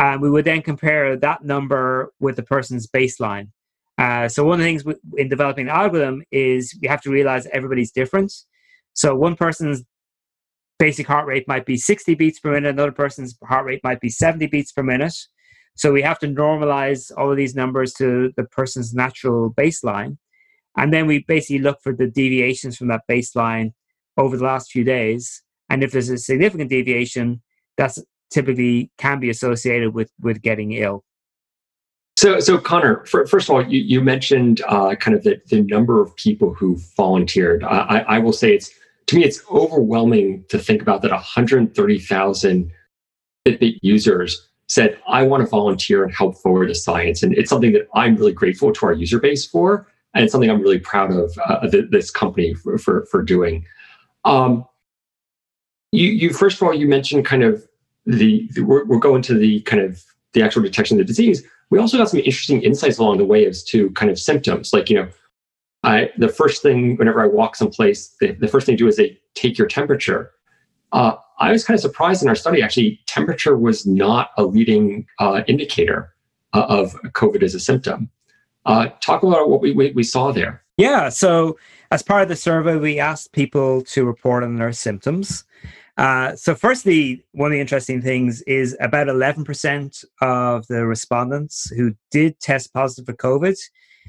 And 0.00 0.22
we 0.22 0.30
would 0.30 0.46
then 0.46 0.62
compare 0.62 1.14
that 1.14 1.44
number 1.44 2.10
with 2.20 2.36
the 2.36 2.42
person's 2.42 2.86
baseline. 2.86 3.48
Uh, 3.98 4.28
so 4.28 4.42
one 4.44 4.54
of 4.54 4.60
the 4.60 4.64
things 4.64 4.82
in 5.18 5.28
developing 5.28 5.66
an 5.66 5.76
algorithm 5.76 6.22
is 6.30 6.74
we 6.80 6.88
have 6.88 7.02
to 7.02 7.10
realize 7.10 7.46
everybody's 7.52 7.92
different. 7.92 8.32
So 8.94 9.14
one 9.14 9.36
person's 9.36 9.84
basic 10.78 11.06
heart 11.06 11.26
rate 11.26 11.46
might 11.46 11.66
be 11.66 11.76
60 11.76 12.14
beats 12.14 12.40
per 12.40 12.50
minute, 12.50 12.70
another 12.70 12.92
person's 12.92 13.36
heart 13.44 13.66
rate 13.66 13.84
might 13.84 14.00
be 14.00 14.08
70 14.08 14.46
beats 14.46 14.72
per 14.72 14.82
minute. 14.82 15.14
So 15.76 15.92
we 15.92 16.00
have 16.00 16.18
to 16.20 16.26
normalize 16.26 17.12
all 17.18 17.30
of 17.30 17.36
these 17.36 17.54
numbers 17.54 17.92
to 17.94 18.32
the 18.38 18.44
person's 18.44 18.94
natural 18.94 19.52
baseline. 19.52 20.16
And 20.78 20.94
then 20.94 21.06
we 21.06 21.24
basically 21.28 21.58
look 21.58 21.82
for 21.82 21.94
the 21.94 22.06
deviations 22.06 22.78
from 22.78 22.88
that 22.88 23.02
baseline 23.06 23.74
over 24.16 24.38
the 24.38 24.44
last 24.44 24.70
few 24.70 24.82
days. 24.82 25.42
And 25.68 25.84
if 25.84 25.92
there's 25.92 26.08
a 26.08 26.16
significant 26.16 26.70
deviation, 26.70 27.42
that's 27.76 28.02
typically 28.30 28.90
can 28.98 29.20
be 29.20 29.30
associated 29.30 29.94
with 29.94 30.10
with 30.20 30.42
getting 30.42 30.72
ill. 30.72 31.04
So, 32.16 32.38
so 32.38 32.58
Conor, 32.58 33.06
for, 33.06 33.26
first 33.26 33.48
of 33.48 33.54
all, 33.54 33.66
you, 33.66 33.80
you 33.80 34.02
mentioned 34.02 34.60
uh, 34.68 34.94
kind 34.94 35.16
of 35.16 35.22
the, 35.22 35.40
the 35.48 35.62
number 35.62 36.02
of 36.02 36.14
people 36.16 36.52
who 36.52 36.78
volunteered. 36.94 37.64
I, 37.64 38.04
I 38.06 38.18
will 38.18 38.34
say 38.34 38.54
it's 38.54 38.70
to 39.06 39.16
me, 39.16 39.24
it's 39.24 39.42
overwhelming 39.50 40.44
to 40.50 40.58
think 40.58 40.82
about 40.82 41.02
that 41.02 41.10
130,000 41.10 42.72
Fitbit 43.46 43.78
users 43.82 44.48
said, 44.68 45.00
I 45.08 45.22
want 45.22 45.42
to 45.42 45.48
volunteer 45.48 46.04
and 46.04 46.14
help 46.14 46.36
forward 46.36 46.70
the 46.70 46.76
science. 46.76 47.22
And 47.24 47.36
it's 47.36 47.50
something 47.50 47.72
that 47.72 47.88
I'm 47.94 48.14
really 48.14 48.32
grateful 48.32 48.72
to 48.72 48.86
our 48.86 48.92
user 48.92 49.18
base 49.18 49.44
for. 49.44 49.88
And 50.14 50.22
it's 50.22 50.30
something 50.30 50.48
I'm 50.48 50.60
really 50.60 50.78
proud 50.78 51.10
of 51.10 51.36
uh, 51.44 51.66
this 51.90 52.10
company 52.10 52.54
for, 52.54 52.78
for, 52.78 53.06
for 53.06 53.22
doing. 53.22 53.64
Um, 54.24 54.64
you, 55.90 56.08
you, 56.10 56.32
first 56.32 56.58
of 56.58 56.68
all, 56.68 56.74
you 56.74 56.86
mentioned 56.86 57.24
kind 57.24 57.42
of 57.42 57.66
the, 58.06 58.48
the 58.54 58.62
we're, 58.62 58.84
we're 58.84 58.98
going 58.98 59.22
to 59.22 59.34
the 59.34 59.60
kind 59.62 59.82
of 59.82 60.02
the 60.32 60.42
actual 60.42 60.62
detection 60.62 61.00
of 61.00 61.06
the 61.06 61.10
disease. 61.10 61.42
We 61.70 61.78
also 61.78 61.96
got 61.96 62.10
some 62.10 62.20
interesting 62.20 62.62
insights 62.62 62.98
along 62.98 63.18
the 63.18 63.24
way 63.24 63.46
as 63.46 63.62
to 63.64 63.90
kind 63.90 64.10
of 64.10 64.18
symptoms. 64.18 64.72
Like, 64.72 64.90
you 64.90 64.96
know, 64.96 65.08
I, 65.82 66.10
the 66.18 66.28
first 66.28 66.62
thing, 66.62 66.96
whenever 66.96 67.22
I 67.22 67.26
walk 67.26 67.56
someplace, 67.56 68.14
the, 68.20 68.32
the 68.32 68.48
first 68.48 68.66
thing 68.66 68.74
they 68.74 68.78
do 68.78 68.88
is 68.88 68.96
they 68.96 69.18
take 69.34 69.56
your 69.56 69.66
temperature. 69.66 70.32
Uh, 70.92 71.14
I 71.38 71.52
was 71.52 71.64
kind 71.64 71.76
of 71.76 71.80
surprised 71.80 72.22
in 72.22 72.28
our 72.28 72.34
study, 72.34 72.62
actually, 72.62 73.00
temperature 73.06 73.56
was 73.56 73.86
not 73.86 74.30
a 74.36 74.44
leading 74.44 75.06
uh, 75.18 75.42
indicator 75.46 76.14
uh, 76.52 76.66
of 76.68 76.92
COVID 77.12 77.42
as 77.42 77.54
a 77.54 77.60
symptom. 77.60 78.10
Uh, 78.66 78.88
talk 79.00 79.22
about 79.22 79.48
what 79.48 79.62
we, 79.62 79.72
we, 79.72 79.92
we, 79.92 80.02
saw 80.02 80.32
there. 80.32 80.62
Yeah. 80.76 81.08
So, 81.08 81.56
as 81.90 82.02
part 82.02 82.22
of 82.22 82.28
the 82.28 82.36
survey, 82.36 82.76
we 82.76 83.00
asked 83.00 83.32
people 83.32 83.82
to 83.84 84.04
report 84.04 84.44
on 84.44 84.56
their 84.56 84.72
symptoms. 84.72 85.44
Uh, 86.00 86.34
so, 86.34 86.54
firstly, 86.54 87.22
one 87.32 87.52
of 87.52 87.52
the 87.52 87.60
interesting 87.60 88.00
things 88.00 88.40
is 88.42 88.74
about 88.80 89.08
11% 89.08 90.04
of 90.22 90.66
the 90.68 90.86
respondents 90.86 91.68
who 91.76 91.94
did 92.10 92.40
test 92.40 92.72
positive 92.72 93.04
for 93.04 93.12
COVID 93.12 93.58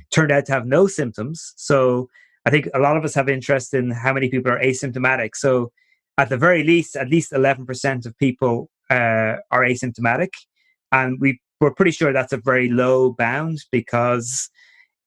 turned 0.10 0.32
out 0.32 0.46
to 0.46 0.54
have 0.54 0.66
no 0.66 0.88
symptoms. 0.88 1.54
So 1.58 2.10
I 2.46 2.50
think 2.50 2.70
a 2.74 2.80
lot 2.80 2.96
of 2.96 3.04
us 3.04 3.14
have 3.16 3.28
interest 3.28 3.74
in 3.74 3.92
how 3.92 4.14
many 4.14 4.30
people 4.30 4.52
are 4.52 4.60
asymptomatic. 4.60 5.32
So 5.36 5.74
at 6.18 6.30
the 6.30 6.38
very 6.38 6.64
least, 6.64 6.96
at 6.96 7.10
least 7.10 7.34
11% 7.34 8.06
of 8.06 8.18
people 8.18 8.70
uh, 8.90 9.36
are 9.52 9.62
asymptomatic. 9.62 10.30
And 10.94 11.20
we, 11.20 11.42
we're 11.60 11.74
pretty 11.74 11.92
sure 11.92 12.14
that's 12.14 12.34
a 12.34 12.38
very 12.38 12.70
low 12.70 13.12
bound 13.12 13.60
because 13.70 14.50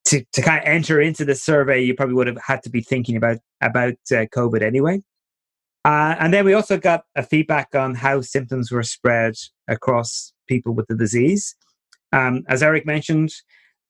to, 0.06 0.22
to 0.34 0.42
kind 0.42 0.62
of 0.62 0.68
enter 0.68 1.00
into 1.00 1.24
the 1.24 1.34
survey, 1.34 1.82
you 1.82 1.94
probably 1.94 2.14
would 2.14 2.26
have 2.26 2.42
had 2.44 2.62
to 2.64 2.70
be 2.70 2.82
thinking 2.82 3.16
about, 3.16 3.38
about 3.62 3.94
uh, 4.10 4.28
COVID 4.34 4.62
anyway. 4.62 5.00
Uh, 5.84 6.16
and 6.18 6.32
then 6.32 6.44
we 6.44 6.54
also 6.54 6.78
got 6.78 7.04
a 7.14 7.22
feedback 7.22 7.74
on 7.74 7.94
how 7.94 8.20
symptoms 8.20 8.70
were 8.70 8.82
spread 8.82 9.34
across 9.68 10.32
people 10.48 10.72
with 10.72 10.86
the 10.86 10.96
disease. 10.96 11.54
Um, 12.12 12.42
as 12.48 12.62
Eric 12.62 12.86
mentioned, 12.86 13.32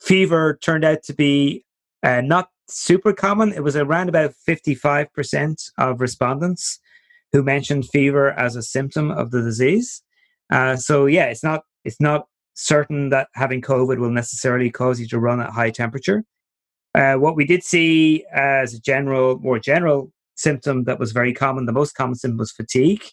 fever 0.01 0.59
turned 0.61 0.85
out 0.85 1.03
to 1.05 1.15
be 1.15 1.65
uh, 2.03 2.21
not 2.21 2.49
super 2.69 3.13
common. 3.13 3.53
It 3.53 3.63
was 3.63 3.77
around 3.77 4.09
about 4.09 4.33
55% 4.49 5.71
of 5.79 6.01
respondents 6.01 6.81
who 7.33 7.43
mentioned 7.43 7.89
fever 7.89 8.33
as 8.33 8.57
a 8.57 8.63
symptom 8.63 9.11
of 9.11 9.31
the 9.31 9.43
disease. 9.43 10.03
Uh, 10.51 10.77
so 10.77 11.07
yeah, 11.07 11.27
it's 11.27 11.43
not 11.43 11.65
it's 11.85 12.01
not 12.01 12.27
certain 12.55 13.11
that 13.11 13.29
having 13.35 13.61
COVID 13.61 13.99
will 13.99 14.11
necessarily 14.11 14.71
cause 14.71 15.01
you 15.01 15.09
to 15.09 15.19
run 15.19 15.41
at 15.41 15.51
high 15.51 15.71
temperature. 15.71 16.25
Uh, 16.95 17.15
what 17.15 17.35
we 17.35 17.45
did 17.45 17.65
see 17.65 18.25
as 18.33 18.73
a 18.73 18.81
general, 18.81 19.39
more 19.41 19.59
general 19.59 20.13
symptom 20.35 20.85
that 20.85 20.99
was 20.99 21.13
very 21.13 21.33
common, 21.33 21.67
the 21.67 21.73
most 21.73 21.95
common 21.95 22.15
symptom 22.15 22.39
was 22.39 22.53
fatigue, 22.53 23.05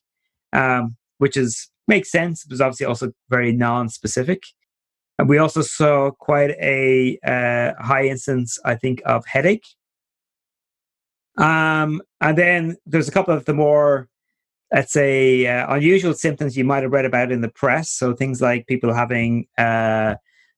um, 0.54 0.96
which 1.18 1.38
is 1.38 1.70
makes 1.88 2.12
sense. 2.12 2.46
It 2.46 2.52
was 2.52 2.62
obviously 2.62 2.86
also 2.86 3.12
very 3.30 3.52
non-specific. 3.52 4.44
And 5.20 5.30
we 5.30 5.38
also 5.38 5.62
saw 5.62 6.12
quite 6.12 6.52
a 6.52 7.20
uh, 7.26 7.74
high 7.84 8.08
instance, 8.08 8.58
I 8.66 8.76
think, 8.76 9.02
of 9.06 9.26
headache. 9.26 9.66
Um, 11.38 12.02
and 12.20 12.38
then 12.38 12.78
there's 12.86 13.08
a 13.08 13.12
couple 13.12 13.34
of 13.34 13.46
the 13.46 13.54
more, 13.54 14.08
let's 14.72 14.94
say, 14.94 15.48
uh, 15.48 15.74
unusual 15.74 16.14
symptoms 16.14 16.58
you 16.58 16.64
might 16.64 16.84
have 16.84 16.92
read 16.92 17.06
about 17.06 17.32
in 17.32 17.42
the 17.42 17.50
press. 17.50 17.92
So 17.92 18.14
things 18.14 18.42
like 18.42 18.68
people 18.68 18.94
having 18.94 19.48
uh, 19.58 20.16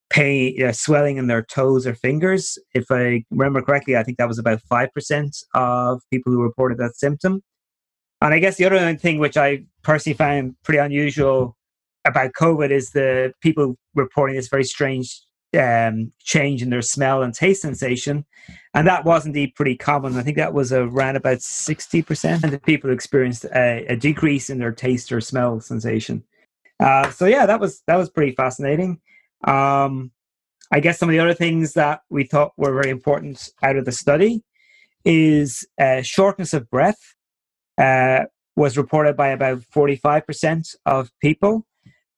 pain, 0.10 0.62
uh, 0.64 0.72
swelling 0.72 1.18
in 1.18 1.28
their 1.28 1.44
toes 1.44 1.88
or 1.88 1.96
fingers. 1.96 2.58
If 2.74 2.86
I 2.92 3.24
remember 3.32 3.62
correctly, 3.62 3.98
I 3.98 4.04
think 4.04 4.18
that 4.18 4.28
was 4.28 4.40
about 4.40 4.62
5% 4.72 5.44
of 5.54 6.02
people 6.12 6.32
who 6.32 6.42
reported 6.42 6.78
that 6.78 6.96
symptom. 6.96 7.42
And 8.22 8.34
I 8.34 8.40
guess 8.40 8.58
the 8.58 8.66
other 8.66 8.96
thing 8.96 9.20
which 9.20 9.38
I 9.38 9.64
personally 9.82 10.16
found 10.16 10.56
pretty 10.64 10.80
unusual 10.80 11.58
about 12.06 12.34
COVID 12.34 12.72
is 12.72 12.92
the 12.92 13.34
people 13.42 13.76
reporting 13.96 14.36
this 14.36 14.48
very 14.48 14.64
strange 14.64 15.22
um, 15.58 16.12
change 16.20 16.62
in 16.62 16.70
their 16.70 16.82
smell 16.82 17.22
and 17.22 17.34
taste 17.34 17.62
sensation. 17.62 18.26
And 18.74 18.88
that 18.88 19.06
was 19.06 19.26
indeed 19.26 19.54
pretty 19.56 19.76
common. 19.76 20.18
I 20.18 20.24
think 20.24 20.38
that 20.38 20.54
was 20.54 20.74
around 20.74 21.16
about 21.16 21.38
60% 21.38 22.44
of 22.44 22.52
the 22.52 22.60
people 22.60 22.92
experienced 22.92 23.46
a, 23.46 23.86
a, 23.88 23.96
decrease 23.96 24.50
in 24.50 24.58
their 24.58 24.72
taste 24.72 25.12
or 25.12 25.22
smell 25.22 25.60
sensation. 25.60 26.24
Uh, 26.80 27.10
so 27.12 27.26
yeah, 27.26 27.46
that 27.46 27.60
was 27.60 27.84
that 27.88 27.96
was 27.96 28.10
pretty 28.10 28.34
fascinating. 28.34 29.00
Um, 29.44 30.12
I 30.72 30.80
guess 30.80 31.00
some 31.00 31.10
of 31.10 31.14
the 31.14 31.20
other 31.20 31.34
things 31.34 31.74
that 31.74 32.02
we 32.10 32.24
thought 32.24 32.54
were 32.58 32.74
very 32.74 32.90
important 32.90 33.50
out 33.62 33.76
of 33.76 33.86
the 33.86 33.92
study 33.92 34.44
is 35.06 35.68
uh, 35.80 36.02
shortness 36.02 36.54
of 36.54 36.70
breath 36.70 37.16
uh, 37.78 38.26
was 38.56 38.78
reported 38.78 39.16
by 39.18 39.30
about 39.30 39.60
45% 39.76 40.76
of 40.86 41.12
people. 41.22 41.66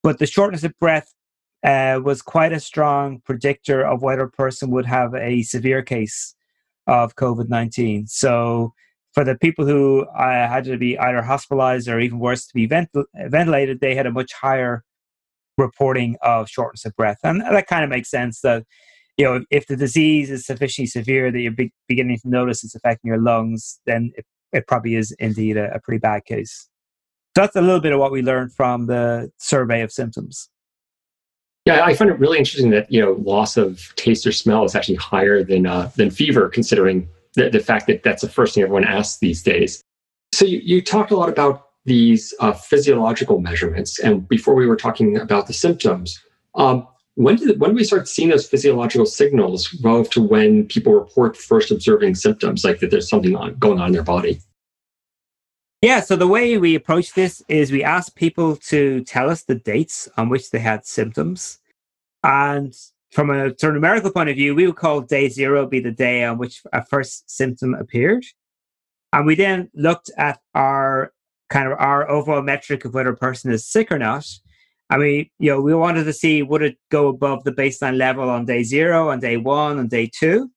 But 0.04 0.20
the 0.20 0.28
shortness 0.28 0.64
of 0.64 0.78
breath 0.80 1.14
uh, 1.64 2.00
was 2.04 2.22
quite 2.22 2.54
a 2.54 2.60
strong 2.60 3.22
predictor 3.26 3.86
of 3.86 4.04
whether 4.04 4.24
a 4.24 4.30
person 4.30 4.70
would 4.70 4.86
have 4.86 5.16
a 5.16 5.42
severe 5.42 5.82
case 5.82 6.36
of 6.88 7.16
COVID 7.16 7.50
19. 7.50 8.08
So, 8.08 8.74
for 9.14 9.24
the 9.24 9.36
people 9.36 9.66
who 9.66 10.06
uh, 10.08 10.48
had 10.48 10.66
to 10.66 10.78
be 10.78 11.00
either 11.00 11.22
hospitalized 11.22 11.88
or 11.88 12.00
even 12.00 12.20
worse, 12.20 12.46
to 12.48 12.54
be 12.54 12.68
ventil- 12.68 13.06
ventilated, 13.16 13.80
they 13.80 13.96
had 13.96 14.06
a 14.06 14.12
much 14.12 14.34
higher 14.34 14.84
reporting 15.58 16.18
of 16.22 16.50
shortness 16.50 16.86
of 16.86 16.96
breath. 16.96 17.20
And 17.24 17.42
that 17.42 17.68
kind 17.68 17.84
of 17.84 17.90
makes 17.90 18.10
sense 18.10 18.42
that, 18.42 18.64
you 19.18 19.26
know, 19.26 19.44
if 19.52 19.68
the 19.68 19.76
disease 19.76 20.30
is 20.30 20.46
sufficiently 20.46 20.88
severe 20.88 21.32
that 21.32 21.40
you're 21.40 21.52
be- 21.52 21.74
beginning 21.88 22.20
to 22.20 22.30
notice 22.30 22.64
it's 22.64 22.76
affecting 22.76 23.10
your 23.10 23.22
lungs, 23.22 23.80
then 23.86 24.12
it 24.16 24.26
it 24.54 24.68
probably 24.68 24.96
is 24.96 25.12
indeed 25.20 25.58
a, 25.58 25.74
a 25.74 25.80
pretty 25.82 26.00
bad 26.00 26.24
case. 26.26 26.70
So 27.36 27.42
that's 27.42 27.56
a 27.56 27.62
little 27.62 27.82
bit 27.82 27.92
of 27.92 28.00
what 28.00 28.12
we 28.12 28.22
learned 28.22 28.54
from 28.54 28.88
the 28.88 29.30
survey 29.38 29.82
of 29.82 29.92
symptoms. 29.92 30.50
Yeah, 31.66 31.84
I 31.84 31.94
find 31.96 32.10
it 32.10 32.20
really 32.20 32.38
interesting 32.38 32.70
that 32.72 32.92
you 32.92 33.02
know 33.02 33.14
loss 33.14 33.58
of 33.58 33.94
taste 33.96 34.26
or 34.26 34.32
smell 34.32 34.64
is 34.64 34.76
actually 34.76 34.96
higher 34.96 35.44
than 35.44 35.66
uh, 35.66 35.92
than 35.96 36.10
fever, 36.12 36.48
considering 36.48 37.10
the, 37.34 37.50
the 37.50 37.60
fact 37.60 37.88
that 37.88 38.04
that's 38.04 38.22
the 38.22 38.30
first 38.30 38.56
thing 38.56 38.64
everyone 38.64 38.86
asks 38.86 39.18
these 39.20 39.44
days. 39.44 39.82
So 40.34 40.46
you, 40.46 40.60
you 40.64 40.82
talked 40.82 41.12
a 41.12 41.18
lot 41.18 41.30
about 41.30 41.70
these 41.86 42.34
uh, 42.40 42.52
physiological 42.52 43.40
measurements, 43.40 44.00
and 44.00 44.28
before 44.28 44.56
we 44.56 44.66
were 44.66 44.76
talking 44.76 45.18
about 45.18 45.48
the 45.48 45.54
symptoms. 45.54 46.20
Um, 46.56 46.88
when 47.16 47.38
did 47.38 47.60
when 47.60 47.72
did 47.72 47.78
we 47.78 47.84
start 47.84 48.08
seeing 48.08 48.30
those 48.30 48.48
physiological 48.48 49.06
signals 49.06 49.74
relative 49.82 50.12
to 50.14 50.22
when 50.22 50.66
people 50.66 50.94
report 50.94 51.38
first 51.38 51.72
observing 51.72 52.16
symptoms, 52.16 52.66
like 52.66 52.80
that 52.80 52.92
there's 52.92 53.10
something 53.10 53.36
on, 53.36 53.56
going 53.56 53.80
on 53.80 53.88
in 53.88 53.94
their 53.94 54.04
body? 54.04 54.42
Yeah, 55.82 56.02
so 56.02 56.16
the 56.16 56.28
way 56.28 56.58
we 56.58 56.76
approach 56.76 57.14
this 57.14 57.44
is 57.48 57.72
we 57.72 57.84
ask 57.84 58.16
people 58.16 58.56
to 58.58 59.04
tell 59.04 59.30
us 59.30 59.44
the 59.44 59.56
dates 59.56 60.10
on 60.18 60.30
which 60.30 60.50
they 60.50 60.60
had 60.60 60.86
symptoms. 60.86 61.60
And 62.24 62.74
from 63.12 63.30
a 63.30 63.58
sort 63.58 63.76
of 63.76 63.82
numerical 63.82 64.12
point 64.12 64.30
of 64.30 64.36
view, 64.36 64.56
we 64.56 64.66
would 64.66 64.78
call 64.78 65.02
day 65.02 65.30
zero 65.30 65.68
be 65.68 65.80
the 65.80 65.92
day 65.92 66.24
on 66.26 66.38
which 66.38 66.64
a 66.74 66.84
first 66.84 67.30
symptom 67.30 67.76
appeared. 67.76 68.26
And 69.14 69.26
we 69.26 69.36
then 69.36 69.70
looked 69.74 70.10
at 70.18 70.42
our 70.54 71.14
kind 71.56 71.72
of 71.72 71.80
our 71.80 72.10
overall 72.12 72.42
metric 72.42 72.84
of 72.84 72.94
whether 72.94 73.12
a 73.12 73.16
person 73.16 73.50
is 73.50 73.66
sick 73.66 73.90
or 73.90 73.98
not. 73.98 74.28
I 74.90 74.98
mean, 74.98 75.30
you 75.40 75.50
know, 75.52 75.62
we 75.62 75.74
wanted 75.74 76.04
to 76.04 76.12
see 76.12 76.44
would 76.44 76.62
it 76.62 76.78
go 76.92 77.08
above 77.08 77.46
the 77.46 77.54
baseline 77.54 77.96
level 77.96 78.30
on 78.30 78.44
day 78.44 78.64
zero, 78.64 79.10
on 79.10 79.22
day 79.22 79.38
one, 79.38 79.80
on 79.80 79.88
day 79.88 80.12
two. 80.14 80.52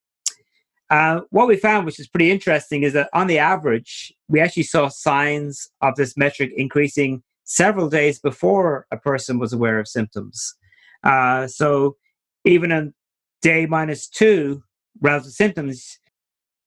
Uh, 0.90 1.20
what 1.30 1.46
we 1.46 1.56
found, 1.56 1.86
which 1.86 2.00
is 2.00 2.08
pretty 2.08 2.32
interesting, 2.32 2.82
is 2.82 2.94
that 2.94 3.10
on 3.12 3.28
the 3.28 3.38
average, 3.38 4.12
we 4.28 4.40
actually 4.40 4.64
saw 4.64 4.88
signs 4.88 5.68
of 5.82 5.94
this 5.94 6.16
metric 6.16 6.50
increasing 6.56 7.22
several 7.44 7.88
days 7.88 8.18
before 8.18 8.84
a 8.90 8.96
person 8.96 9.38
was 9.38 9.52
aware 9.52 9.78
of 9.78 9.86
symptoms. 9.86 10.56
Uh, 11.04 11.46
so 11.46 11.96
even 12.44 12.72
on 12.72 12.92
day 13.40 13.66
minus 13.66 14.08
two, 14.08 14.64
relative 15.00 15.30
symptoms, 15.30 16.00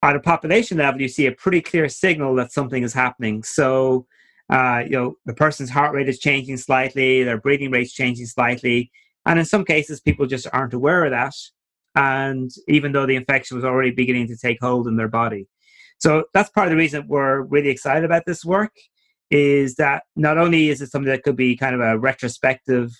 on 0.02 0.16
a 0.16 0.22
population 0.22 0.78
level, 0.78 1.02
you 1.02 1.10
see 1.10 1.26
a 1.26 1.34
pretty 1.34 1.60
clear 1.60 1.90
signal 1.90 2.34
that 2.36 2.54
something 2.54 2.82
is 2.82 2.94
happening. 2.94 3.44
So 3.44 4.08
uh, 4.52 4.84
you 4.84 4.92
know, 4.92 5.16
the 5.26 5.34
person's 5.34 5.70
heart 5.70 5.94
rate 5.94 6.10
is 6.10 6.20
changing 6.20 6.58
slightly, 6.58 7.24
their 7.24 7.40
breathing 7.40 7.72
rate's 7.72 7.94
changing 7.94 8.26
slightly, 8.26 8.92
and 9.26 9.40
in 9.40 9.46
some 9.46 9.66
cases, 9.66 10.00
people 10.00 10.26
just 10.26 10.48
aren't 10.52 10.74
aware 10.74 11.06
of 11.06 11.12
that. 11.12 11.34
And 11.96 12.52
even 12.68 12.92
though 12.92 13.06
the 13.06 13.16
infection 13.16 13.58
was 13.58 13.66
already 13.66 13.92
beginning 13.92 14.28
to 14.28 14.38
take 14.38 14.60
hold 14.62 14.88
in 14.88 14.98
their 14.98 15.08
body, 15.08 15.48
so 16.00 16.26
that's 16.34 16.50
part 16.50 16.68
of 16.68 16.72
the 16.72 16.78
reason 16.78 17.08
we're 17.08 17.42
really 17.42 17.70
excited 17.70 18.04
about 18.04 18.24
this 18.26 18.44
work. 18.46 18.74
Is 19.30 19.76
that 19.76 20.04
not 20.18 20.38
only 20.38 20.70
is 20.70 20.82
it 20.82 20.92
something 20.92 21.10
that 21.10 21.24
could 21.24 21.38
be 21.38 21.56
kind 21.56 21.74
of 21.74 21.80
a 21.80 21.98
retrospective 21.98 22.92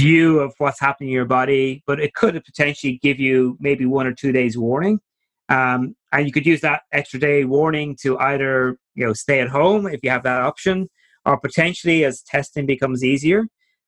view 0.00 0.38
of 0.38 0.54
what's 0.58 0.78
happening 0.78 1.08
in 1.08 1.14
your 1.14 1.24
body, 1.24 1.82
but 1.86 1.98
it 1.98 2.14
could 2.14 2.40
potentially 2.44 3.00
give 3.02 3.18
you 3.18 3.56
maybe 3.58 3.86
one 3.86 4.06
or 4.06 4.12
two 4.12 4.30
days 4.30 4.56
warning 4.56 5.00
um, 5.48 5.96
and 6.16 6.26
you 6.26 6.32
could 6.32 6.46
use 6.46 6.62
that 6.62 6.82
extra 6.92 7.20
day 7.20 7.44
warning 7.44 7.96
to 8.02 8.18
either 8.18 8.78
you 8.94 9.06
know 9.06 9.12
stay 9.12 9.40
at 9.40 9.48
home 9.48 9.86
if 9.86 10.00
you 10.02 10.10
have 10.10 10.22
that 10.22 10.40
option, 10.40 10.88
or 11.26 11.38
potentially 11.38 12.04
as 12.04 12.22
testing 12.22 12.66
becomes 12.66 13.04
easier, 13.04 13.46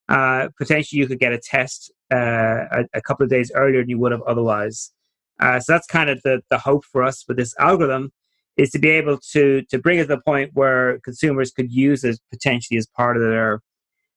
uh, 0.09 0.49
potentially 0.59 1.01
you 1.01 1.07
could 1.07 1.19
get 1.19 1.33
a 1.33 1.38
test 1.38 1.91
uh, 2.12 2.64
a, 2.71 2.85
a, 2.95 3.01
couple 3.01 3.25
of 3.25 3.31
days 3.31 3.51
earlier 3.55 3.81
than 3.81 3.88
you 3.88 3.99
would 3.99 4.12
have 4.12 4.23
otherwise. 4.23 4.93
Uh, 5.41 5.59
so 5.61 5.73
that's 5.73 5.87
kind 5.87 6.11
of 6.11 6.21
the, 6.23 6.43
the 6.51 6.59
hope 6.59 6.85
for 6.85 7.03
us 7.03 7.25
with 7.29 7.37
this 7.37 7.55
algorithm 7.59 8.11
is 8.57 8.71
to 8.71 8.79
be 8.79 8.91
able 8.91 9.19
to 9.33 9.62
to 9.71 9.79
bring 9.79 9.99
it 9.99 10.03
to 10.03 10.09
the 10.09 10.21
point 10.21 10.51
where 10.53 10.99
consumers 11.01 11.51
could 11.51 11.73
use 11.73 12.05
it 12.05 12.19
potentially 12.31 12.77
as 12.77 12.87
part 12.87 13.17
of 13.17 13.23
their 13.23 13.62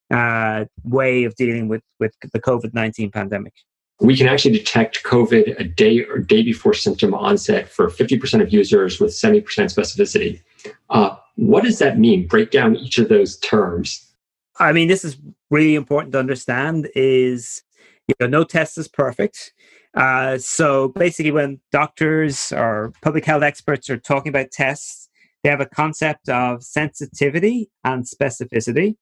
uh, 0.10 0.66
way 0.84 1.24
of 1.24 1.36
dealing 1.36 1.70
with 1.70 1.84
with 2.00 2.14
the 2.34 2.42
COVID 2.42 2.74
nineteen 2.74 3.10
pandemic 3.10 3.54
we 4.02 4.18
can 4.18 4.28
actually 4.28 4.52
detect 4.52 5.04
COVID 5.04 5.60
a 5.60 5.64
day 5.64 6.04
or 6.06 6.18
day 6.18 6.42
before 6.42 6.74
symptom 6.74 7.14
onset 7.14 7.70
for 7.70 7.88
50% 7.88 8.42
of 8.42 8.52
users 8.52 9.00
with 9.00 9.12
70% 9.12 9.44
specificity. 9.46 10.42
Uh, 10.90 11.16
what 11.36 11.64
does 11.64 11.78
that 11.80 12.00
mean? 12.00 12.28
Break 12.28 12.50
down 12.50 12.76
each 12.76 12.98
of 12.98 13.10
those 13.10 13.38
terms. 13.40 14.12
I 14.60 14.74
mean, 14.74 14.88
this 14.88 15.06
is 15.06 15.18
really 15.52 15.76
important 15.76 16.14
to 16.14 16.20
understand. 16.20 16.90
Is 16.96 17.62
you 18.08 18.16
know, 18.20 18.28
no 18.28 18.44
test 18.44 18.78
is 18.78 18.88
perfect. 18.88 19.54
Uh, 19.96 20.38
so 20.38 20.90
basically, 20.90 21.32
when 21.32 21.60
doctors 21.72 22.52
or 22.52 22.94
public 23.02 23.26
health 23.26 23.44
experts 23.44 23.90
are 23.90 23.98
talking 23.98 24.30
about 24.30 24.52
tests, 24.52 25.10
they 25.44 25.50
have 25.50 25.62
a 25.62 25.66
concept 25.66 26.28
of 26.28 26.64
sensitivity 26.64 27.70
and 27.84 28.06
specificity. 28.06 28.96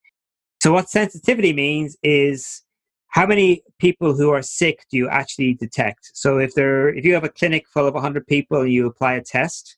So, 0.61 0.73
what 0.73 0.89
sensitivity 0.89 1.53
means 1.53 1.95
is 2.03 2.63
how 3.09 3.25
many 3.25 3.63
people 3.79 4.15
who 4.15 4.29
are 4.29 4.41
sick 4.41 4.85
do 4.91 4.97
you 4.97 5.09
actually 5.09 5.55
detect? 5.55 6.11
So 6.13 6.37
if 6.37 6.53
there, 6.53 6.89
if 6.89 7.03
you 7.03 7.13
have 7.13 7.23
a 7.23 7.29
clinic 7.29 7.67
full 7.67 7.87
of 7.87 7.93
100 7.95 8.25
people 8.27 8.61
and 8.61 8.71
you 8.71 8.85
apply 8.85 9.13
a 9.15 9.21
test 9.21 9.77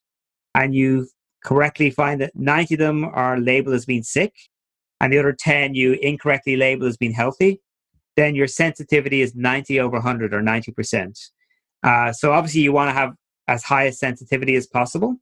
and 0.53 0.75
you 0.75 1.07
correctly 1.43 1.89
find 1.89 2.21
that 2.21 2.35
90 2.35 2.75
of 2.75 2.79
them 2.79 3.05
are 3.05 3.39
labeled 3.39 3.75
as 3.75 3.85
being 3.85 4.03
sick 4.03 4.33
and 4.99 5.11
the 5.11 5.17
other 5.17 5.33
10 5.33 5.73
you 5.73 5.93
incorrectly 5.93 6.55
label 6.55 6.85
as 6.85 6.97
being 6.97 7.13
healthy, 7.13 7.61
then 8.17 8.35
your 8.35 8.47
sensitivity 8.47 9.21
is 9.21 9.33
90 9.33 9.79
over 9.79 9.93
100 9.93 10.33
or 10.33 10.41
90%. 10.41 11.29
Uh, 11.83 12.11
so 12.11 12.33
obviously 12.33 12.61
you 12.61 12.73
want 12.73 12.89
to 12.89 12.93
have 12.93 13.13
as 13.47 13.63
high 13.63 13.83
a 13.83 13.93
sensitivity 13.93 14.55
as 14.55 14.67
possible. 14.67 15.15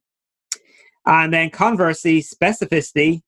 And 1.06 1.34
then 1.34 1.50
conversely, 1.50 2.22
specificity 2.22 3.22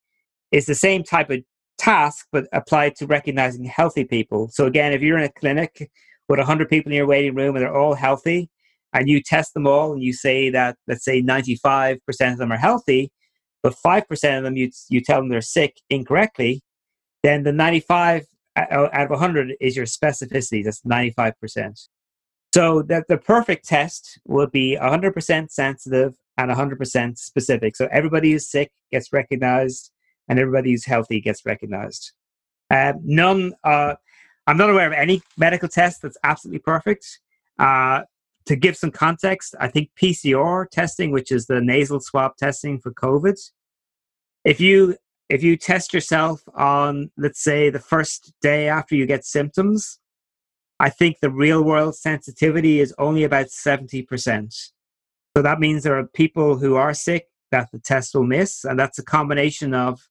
is 0.51 0.65
the 0.65 0.75
same 0.75 1.03
type 1.03 1.29
of 1.29 1.39
task, 1.81 2.27
but 2.31 2.47
applied 2.53 2.95
to 2.95 3.07
recognizing 3.07 3.65
healthy 3.65 4.05
people. 4.05 4.49
So 4.49 4.65
again, 4.65 4.93
if 4.93 5.01
you're 5.01 5.17
in 5.17 5.23
a 5.23 5.31
clinic 5.31 5.89
with 6.29 6.37
100 6.37 6.69
people 6.69 6.91
in 6.91 6.95
your 6.95 7.07
waiting 7.07 7.35
room 7.35 7.55
and 7.55 7.63
they're 7.63 7.75
all 7.75 7.95
healthy, 7.95 8.49
and 8.93 9.09
you 9.09 9.21
test 9.21 9.53
them 9.53 9.67
all 9.67 9.93
and 9.93 10.03
you 10.03 10.13
say 10.13 10.49
that, 10.49 10.77
let's 10.87 11.05
say 11.05 11.21
95% 11.21 11.99
of 12.31 12.37
them 12.37 12.51
are 12.51 12.57
healthy, 12.57 13.11
but 13.63 13.75
5% 13.85 14.37
of 14.37 14.43
them 14.43 14.57
you, 14.57 14.69
you 14.89 15.01
tell 15.01 15.19
them 15.19 15.29
they're 15.29 15.41
sick 15.41 15.77
incorrectly, 15.89 16.61
then 17.23 17.43
the 17.43 17.51
95 17.51 18.25
uh, 18.55 18.65
uh, 18.69 18.89
out 18.91 19.05
of 19.05 19.11
100 19.11 19.55
is 19.61 19.75
your 19.75 19.85
specificity. 19.85 20.63
That's 20.63 20.81
95%. 20.81 21.87
So 22.53 22.81
that 22.83 23.05
the 23.07 23.17
perfect 23.17 23.65
test 23.65 24.19
would 24.25 24.51
be 24.51 24.77
100% 24.79 25.51
sensitive 25.51 26.15
and 26.37 26.51
100% 26.51 27.17
specific. 27.17 27.75
So 27.77 27.87
everybody 27.91 28.33
who's 28.33 28.49
sick 28.49 28.71
gets 28.91 29.13
recognized 29.13 29.91
and 30.31 30.39
everybody 30.39 30.71
who's 30.71 30.85
healthy 30.85 31.19
gets 31.19 31.45
recognized. 31.45 32.13
Uh, 32.71 32.93
none, 33.03 33.51
uh, 33.65 33.95
I'm 34.47 34.55
not 34.55 34.69
aware 34.69 34.87
of 34.87 34.93
any 34.93 35.21
medical 35.37 35.67
test 35.67 36.01
that's 36.01 36.15
absolutely 36.23 36.59
perfect. 36.59 37.05
Uh, 37.59 38.03
to 38.45 38.55
give 38.55 38.77
some 38.77 38.91
context, 38.91 39.55
I 39.59 39.67
think 39.67 39.89
PCR 40.01 40.69
testing, 40.69 41.11
which 41.11 41.33
is 41.33 41.47
the 41.47 41.59
nasal 41.59 41.99
swab 41.99 42.37
testing 42.37 42.79
for 42.79 42.93
COVID, 42.93 43.37
if 44.45 44.61
you 44.61 44.95
if 45.27 45.43
you 45.43 45.57
test 45.57 45.93
yourself 45.93 46.41
on, 46.55 47.11
let's 47.17 47.43
say, 47.43 47.69
the 47.69 47.79
first 47.79 48.33
day 48.41 48.69
after 48.69 48.95
you 48.95 49.05
get 49.05 49.25
symptoms, 49.25 49.99
I 50.79 50.89
think 50.89 51.19
the 51.19 51.29
real 51.29 51.61
world 51.61 51.95
sensitivity 51.95 52.79
is 52.79 52.93
only 52.97 53.23
about 53.23 53.47
70%. 53.47 54.71
So 55.35 55.43
that 55.43 55.59
means 55.59 55.83
there 55.83 55.97
are 55.97 56.07
people 56.07 56.57
who 56.57 56.75
are 56.75 56.93
sick 56.93 57.27
that 57.51 57.69
the 57.71 57.79
test 57.79 58.13
will 58.13 58.25
miss, 58.25 58.65
and 58.65 58.77
that's 58.77 58.99
a 58.99 59.03
combination 59.03 59.73
of 59.73 60.01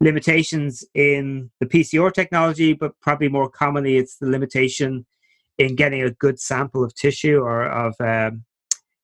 limitations 0.00 0.84
in 0.94 1.50
the 1.60 1.66
PCR 1.66 2.12
technology, 2.12 2.72
but 2.72 2.92
probably 3.00 3.28
more 3.28 3.48
commonly, 3.48 3.96
it's 3.96 4.16
the 4.16 4.28
limitation 4.28 5.06
in 5.58 5.76
getting 5.76 6.02
a 6.02 6.10
good 6.10 6.40
sample 6.40 6.82
of 6.82 6.94
tissue 6.94 7.38
or 7.38 7.64
of 7.64 7.94
um, 8.00 8.44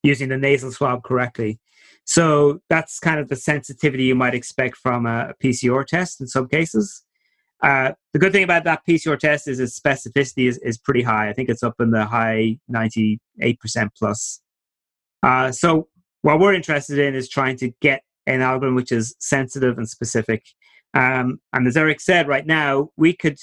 using 0.03 0.31
the 0.31 0.39
nasal 0.39 0.73
swab 0.73 1.03
correctly. 1.03 1.61
So 2.05 2.61
that's 2.71 2.99
kind 2.99 3.19
of 3.21 3.29
the 3.29 3.37
sensitivity 3.37 4.05
you 4.05 4.15
might 4.15 4.35
expect 4.35 4.77
from 4.77 5.07
a 5.07 5.35
PCR 5.43 5.85
test 5.85 6.21
in 6.21 6.29
some 6.29 6.49
cases. 6.49 7.03
Uh, 7.63 7.93
the 8.13 8.19
good 8.19 8.33
thing 8.33 8.45
about 8.45 8.65
that 8.65 8.83
PCR 8.89 9.19
test 9.19 9.49
is 9.49 9.59
its 9.61 9.79
specificity 9.79 10.49
is, 10.49 10.59
is 10.59 10.79
pretty 10.79 11.03
high. 11.03 11.29
I 11.29 11.33
think 11.33 11.49
it's 11.49 11.63
up 11.63 11.75
in 11.81 11.91
the 11.91 12.05
high 12.05 12.59
98% 12.71 13.19
plus. 13.99 14.41
Uh, 15.23 15.51
so 15.51 15.89
what 16.23 16.39
we're 16.39 16.55
interested 16.55 16.99
in 16.99 17.15
is 17.15 17.29
trying 17.29 17.57
to 17.59 17.73
get 17.81 18.03
an 18.27 18.41
algorithm 18.41 18.77
which 18.77 18.93
is 18.93 19.15
sensitive 19.19 19.79
and 19.79 19.89
specific. 19.89 20.45
Um, 20.94 21.40
and 21.53 21.66
as 21.66 21.77
Eric 21.77 22.01
said, 22.01 22.29
right 22.29 22.46
now 22.46 22.90
we 22.96 23.12
could 23.12 23.38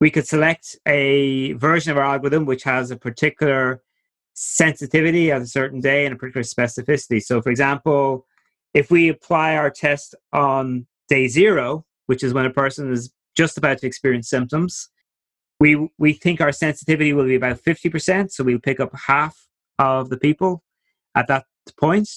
we 0.00 0.10
could 0.10 0.26
select 0.26 0.76
a 0.86 1.52
version 1.52 1.92
of 1.92 1.98
our 1.98 2.04
algorithm 2.04 2.44
which 2.44 2.64
has 2.64 2.90
a 2.90 2.96
particular 2.96 3.82
sensitivity 4.34 5.30
at 5.30 5.42
a 5.42 5.46
certain 5.46 5.80
day 5.80 6.04
and 6.04 6.14
a 6.14 6.18
particular 6.18 6.42
specificity. 6.42 7.22
So, 7.22 7.40
for 7.40 7.50
example, 7.50 8.26
if 8.74 8.90
we 8.90 9.08
apply 9.08 9.56
our 9.56 9.70
test 9.70 10.14
on 10.32 10.86
day 11.08 11.28
zero, 11.28 11.84
which 12.06 12.22
is 12.22 12.32
when 12.32 12.46
a 12.46 12.50
person 12.50 12.90
is 12.92 13.12
just 13.36 13.58
about 13.58 13.78
to 13.78 13.86
experience 13.86 14.28
symptoms, 14.28 14.88
we 15.60 15.88
we 15.98 16.12
think 16.12 16.40
our 16.40 16.52
sensitivity 16.52 17.12
will 17.12 17.26
be 17.26 17.36
about 17.36 17.58
50%. 17.58 18.32
So 18.32 18.44
we'll 18.44 18.58
pick 18.58 18.80
up 18.80 18.90
half 19.06 19.46
of 19.78 20.10
the 20.10 20.16
people 20.16 20.64
at 21.14 21.28
that 21.28 21.44
point 21.78 22.08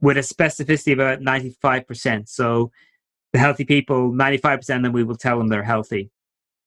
with 0.00 0.16
a 0.16 0.20
specificity 0.20 0.92
of 0.92 1.00
about 1.00 1.20
95%. 1.20 2.28
So 2.28 2.70
the 3.36 3.40
healthy 3.40 3.64
people, 3.64 4.12
95%, 4.12 4.66
then 4.66 4.92
we 4.92 5.04
will 5.04 5.16
tell 5.16 5.36
them 5.36 5.48
they're 5.48 5.62
healthy. 5.62 6.10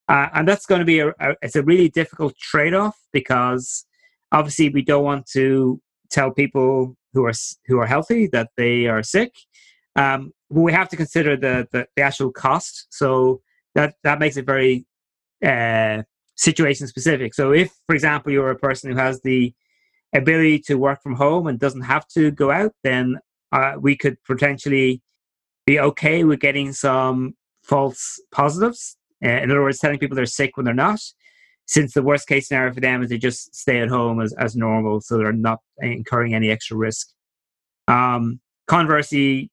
Uh, 0.08 0.28
and 0.34 0.48
that's 0.48 0.68
going 0.68 0.80
to 0.80 0.86
be 0.86 1.00
a, 1.00 1.10
a, 1.20 1.36
it's 1.42 1.56
a 1.56 1.64
really 1.64 1.90
difficult 1.90 2.38
trade-off 2.38 2.96
because 3.12 3.86
obviously 4.32 4.70
we 4.70 4.84
don't 4.84 5.04
want 5.04 5.26
to 5.26 5.82
tell 6.12 6.32
people 6.32 6.96
who 7.14 7.26
are 7.26 7.34
who 7.66 7.80
are 7.80 7.88
healthy 7.88 8.28
that 8.28 8.50
they 8.56 8.86
are 8.86 9.02
sick. 9.02 9.34
Um, 9.96 10.32
but 10.52 10.62
we 10.62 10.72
have 10.72 10.90
to 10.90 10.96
consider 10.96 11.36
the, 11.36 11.68
the, 11.72 11.88
the 11.96 12.04
actual 12.04 12.32
cost. 12.32 12.88
So 12.92 13.42
that 13.74 13.96
that 14.04 14.20
makes 14.20 14.38
it 14.38 14.46
very 14.46 14.86
uh, 15.44 16.04
situation 16.36 16.86
specific. 16.88 17.34
So 17.34 17.52
if, 17.52 17.72
for 17.88 17.96
example, 17.96 18.32
you're 18.32 18.52
a 18.52 18.56
person 18.56 18.92
who 18.92 18.98
has 18.98 19.22
the 19.22 19.54
ability 20.14 20.60
to 20.68 20.76
work 20.76 21.02
from 21.02 21.16
home 21.16 21.48
and 21.48 21.60
doesn't 21.60 21.82
have 21.94 22.08
to 22.10 22.30
go 22.30 22.52
out, 22.52 22.74
then 22.84 23.18
uh, 23.52 23.74
we 23.80 23.96
could 23.96 24.18
potentially 24.24 25.02
be 25.70 25.80
okay 25.80 26.24
with 26.24 26.40
getting 26.40 26.74
some 26.74 27.36
false 27.64 28.20
positives. 28.32 28.98
Uh, 29.24 29.30
in 29.30 29.52
other 29.52 29.62
words, 29.62 29.80
telling 29.80 30.00
people 30.00 30.16
they're 30.16 30.26
sick 30.26 30.58
when 30.58 30.66
they're 30.66 30.74
not 30.74 31.00
since 31.70 31.94
the 31.94 32.02
worst 32.02 32.28
case 32.28 32.48
scenario 32.48 32.74
for 32.74 32.80
them 32.80 33.04
is 33.04 33.10
they 33.10 33.18
just 33.20 33.56
stay 33.56 33.80
at 33.80 33.90
home 33.90 34.20
as, 34.20 34.34
as 34.40 34.56
normal, 34.56 35.00
so 35.02 35.20
they're 35.20 35.32
not 35.32 35.60
incurring 35.78 36.34
any 36.34 36.50
extra 36.50 36.76
risk. 36.76 37.10
Um, 37.88 38.40
conversely, 38.66 39.52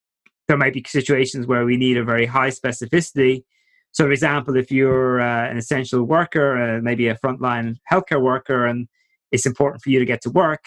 there 0.48 0.57
might 0.57 0.72
be 0.72 0.83
situations 0.87 1.46
where 1.46 1.66
we 1.66 1.76
need 1.76 1.98
a 1.98 2.05
very 2.05 2.24
high 2.24 2.48
specificity. 2.48 3.44
So, 3.92 4.05
for 4.05 4.12
example, 4.12 4.57
if 4.57 4.72
you're 4.72 5.20
uh, 5.20 5.50
an 5.50 5.59
essential 5.59 6.05
worker, 6.05 6.57
uh, 6.57 6.81
maybe 6.81 7.09
a 7.09 7.18
frontline 7.18 7.76
healthcare 7.92 8.22
worker, 8.22 8.64
and 8.64 8.88
it's 9.31 9.44
important 9.44 9.83
for 9.83 9.90
you 9.90 9.98
to 9.98 10.07
get 10.07 10.22
to 10.22 10.31
work, 10.31 10.64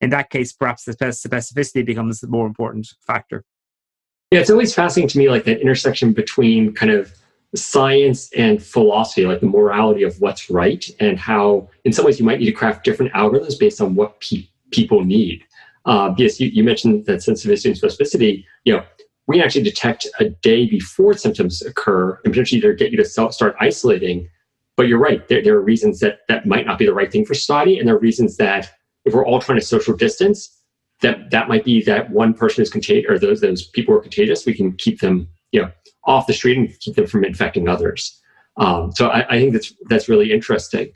in 0.00 0.10
that 0.10 0.30
case, 0.30 0.52
perhaps 0.52 0.84
the 0.84 0.92
specificity 0.92 1.84
becomes 1.84 2.20
the 2.20 2.28
more 2.28 2.46
important 2.46 2.86
factor. 3.04 3.44
Yeah, 4.34 4.40
it's 4.40 4.50
always 4.50 4.74
fascinating 4.74 5.08
to 5.10 5.18
me, 5.18 5.30
like 5.30 5.44
that 5.44 5.60
intersection 5.60 6.12
between 6.12 6.74
kind 6.74 6.90
of 6.90 7.14
science 7.54 8.32
and 8.32 8.60
philosophy, 8.60 9.26
like 9.26 9.38
the 9.38 9.46
morality 9.46 10.02
of 10.02 10.20
what's 10.20 10.50
right, 10.50 10.84
and 10.98 11.16
how, 11.16 11.68
in 11.84 11.92
some 11.92 12.04
ways, 12.04 12.18
you 12.18 12.26
might 12.26 12.40
need 12.40 12.46
to 12.46 12.52
craft 12.52 12.82
different 12.82 13.12
algorithms 13.12 13.56
based 13.56 13.80
on 13.80 13.94
what 13.94 14.18
pe- 14.18 14.48
people 14.72 15.04
need. 15.04 15.44
Uh, 15.84 16.12
yes, 16.18 16.40
you, 16.40 16.48
you, 16.48 16.64
mentioned 16.64 17.06
that 17.06 17.22
sensitivity 17.22 17.68
and 17.68 17.80
specificity. 17.80 18.44
You 18.64 18.72
know, 18.72 18.84
we 19.28 19.40
actually 19.40 19.62
detect 19.62 20.08
a 20.18 20.30
day 20.30 20.66
before 20.66 21.14
symptoms 21.14 21.62
occur, 21.62 22.18
and 22.24 22.32
potentially 22.32 22.58
either 22.58 22.72
get 22.72 22.90
you 22.90 22.96
to 22.96 23.04
start 23.04 23.54
isolating. 23.60 24.28
But 24.76 24.88
you're 24.88 24.98
right; 24.98 25.28
there, 25.28 25.44
there 25.44 25.54
are 25.54 25.62
reasons 25.62 26.00
that 26.00 26.22
that 26.26 26.44
might 26.44 26.66
not 26.66 26.80
be 26.80 26.86
the 26.86 26.92
right 26.92 27.12
thing 27.12 27.24
for 27.24 27.34
society, 27.34 27.78
and 27.78 27.86
there 27.86 27.94
are 27.94 28.00
reasons 28.00 28.36
that 28.38 28.68
if 29.04 29.14
we're 29.14 29.24
all 29.24 29.40
trying 29.40 29.60
to 29.60 29.64
social 29.64 29.94
distance, 29.94 30.58
that 31.02 31.30
that 31.30 31.48
might 31.48 31.64
be 31.64 31.82
that 31.82 32.10
one 32.10 32.34
person 32.34 32.62
is 32.62 32.70
contagious, 32.70 33.10
or 33.10 33.18
those 33.18 33.40
those 33.40 33.66
people 33.68 33.94
are 33.94 34.00
contagious. 34.00 34.46
We 34.46 34.54
can 34.54 34.72
keep 34.72 35.00
them, 35.00 35.28
you 35.52 35.62
know, 35.62 35.70
off 36.04 36.26
the 36.26 36.32
street 36.32 36.58
and 36.58 36.80
keep 36.80 36.96
them 36.96 37.06
from 37.06 37.24
infecting 37.24 37.68
others. 37.68 38.20
Um, 38.56 38.92
so 38.92 39.08
I, 39.08 39.26
I, 39.28 39.38
think 39.40 39.52
that's 39.52 39.72
that's 39.88 40.08
really 40.08 40.32
interesting. 40.32 40.92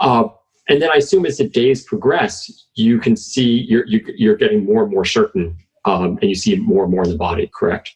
Uh, 0.00 0.28
and 0.68 0.80
then 0.80 0.90
I 0.90 0.96
assume 0.96 1.26
as 1.26 1.38
the 1.38 1.48
days 1.48 1.84
progress, 1.84 2.50
you 2.74 2.98
can 2.98 3.16
see 3.16 3.66
you're 3.68 3.86
you, 3.86 3.98
are 4.06 4.12
you 4.16 4.32
are 4.32 4.36
getting 4.36 4.64
more 4.64 4.84
and 4.84 4.92
more 4.92 5.04
certain, 5.04 5.56
um, 5.84 6.18
and 6.20 6.24
you 6.24 6.34
see 6.34 6.56
more 6.56 6.84
and 6.84 6.92
more 6.92 7.04
in 7.04 7.10
the 7.10 7.16
body. 7.16 7.50
Correct? 7.54 7.94